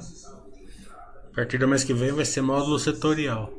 [1.31, 3.58] A partir do mês que vem vai ser módulo setorial.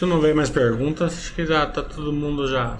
[0.00, 2.78] Que não veio mais perguntas, acho que já tá todo mundo já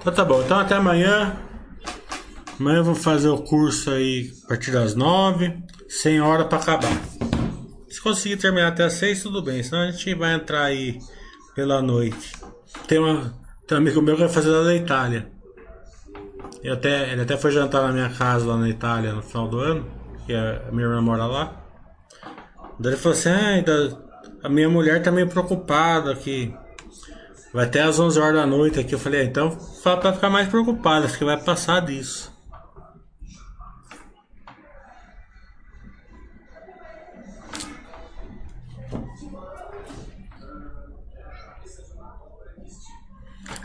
[0.00, 1.36] Então tá bom, então até amanhã.
[2.58, 6.92] Amanhã eu vou fazer o curso aí a partir das 9, 100 horas para acabar.
[7.88, 10.98] Se conseguir terminar até as 6, tudo bem, senão a gente vai entrar aí
[11.54, 12.32] pela noite.
[12.86, 13.34] Tem, uma,
[13.66, 15.30] tem um amigo meu que vai fazer lá da Itália.
[16.62, 19.58] Ele até, ele até foi jantar na minha casa lá na Itália no final do
[19.58, 19.86] ano,
[20.24, 21.62] que a minha irmã mora lá.
[22.78, 23.98] Daí ele falou assim: ah,
[24.42, 26.54] a minha mulher tá meio preocupada que
[27.52, 28.94] vai até às 11 horas da noite aqui.
[28.94, 29.50] Eu falei: ah, então
[29.82, 32.30] fala pra ficar mais preocupada, acho que vai passar disso.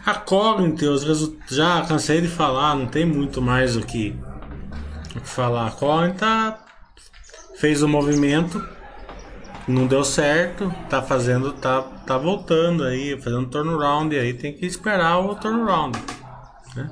[0.06, 0.86] A Cognite,
[1.50, 4.16] já cansei de falar, não tem muito mais o que,
[5.16, 5.66] o que falar.
[5.66, 6.64] A Cognite tá,
[7.56, 8.64] fez o movimento,
[9.68, 15.20] não deu certo, tá fazendo, tá, tá voltando aí, fazendo turnaround aí, tem que esperar
[15.20, 15.98] o turnaround.
[16.76, 16.90] Né?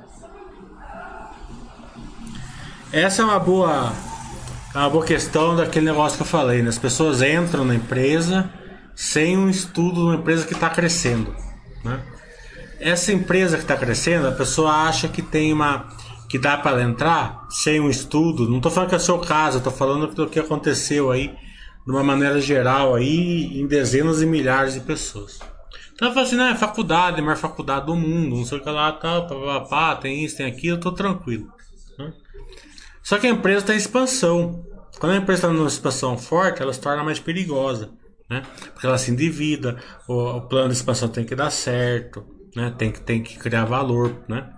[2.91, 3.93] Essa é uma boa,
[4.73, 6.69] é uma boa questão daquele negócio que eu falei, né?
[6.69, 8.49] As pessoas entram na empresa
[8.95, 11.35] sem um estudo de uma empresa que está crescendo,
[11.83, 11.99] né?
[12.83, 15.87] essa empresa que está crescendo, a pessoa acha que tem uma
[16.29, 18.49] que dá para entrar sem um estudo.
[18.49, 21.33] Não estou falando que é o seu caso, estou falando do que aconteceu aí
[21.85, 25.39] de uma maneira geral aí em dezenas e milhares de pessoas.
[25.93, 28.91] Então eu falo assim, né, faculdade, maior faculdade do mundo, não sei o que lá,
[28.93, 31.47] tá, pá, pá, tem isso, tem aquilo, eu tô tranquilo.
[31.97, 32.13] Né?
[33.03, 34.65] Só que a empresa está em expansão.
[34.99, 37.91] Quando a empresa está numa expansão forte, ela se torna mais perigosa,
[38.29, 38.43] né?
[38.73, 39.77] Porque ela se endivida,
[40.07, 42.25] o, o plano de expansão tem que dar certo,
[42.55, 42.73] né?
[42.77, 44.49] Tem que, tem que criar valor, né?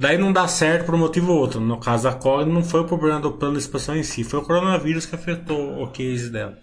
[0.00, 1.60] Daí não dá certo por um motivo ou outro.
[1.60, 4.40] No caso da Cogni, não foi o problema do plano de expansão em si, foi
[4.40, 6.56] o coronavírus que afetou o case dela,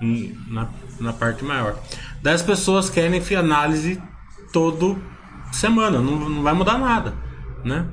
[0.00, 0.66] em, na,
[0.98, 1.78] na parte maior.
[2.22, 4.02] Daí as pessoas querem análise
[4.50, 4.98] todo
[5.52, 7.14] semana, não, não vai mudar nada,
[7.62, 7.86] né?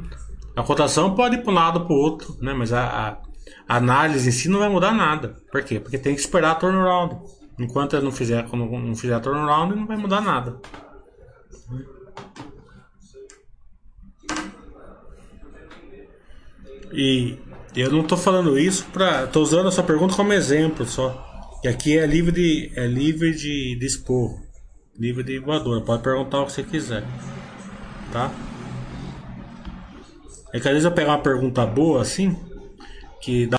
[0.56, 2.54] A cotação pode ir para um lado para o outro, né?
[2.54, 3.20] Mas a,
[3.68, 5.36] a, análise em si não vai mudar nada.
[5.52, 5.82] Por quê?
[5.82, 7.18] Porque tem que esperar a turnaround.
[7.60, 10.62] Enquanto ela não fizer, não fizer a turnaround, não vai mudar nada.
[16.92, 17.38] E
[17.76, 21.26] eu não estou falando isso para, estou usando a sua pergunta como exemplo só.
[21.64, 24.40] E aqui é livre de é livre de dispor,
[24.98, 25.82] livre de voadora.
[25.82, 27.04] Pode perguntar o que você quiser,
[28.12, 28.32] tá?
[30.54, 32.36] É que às vezes eu pegar uma pergunta boa assim,
[33.22, 33.56] que dá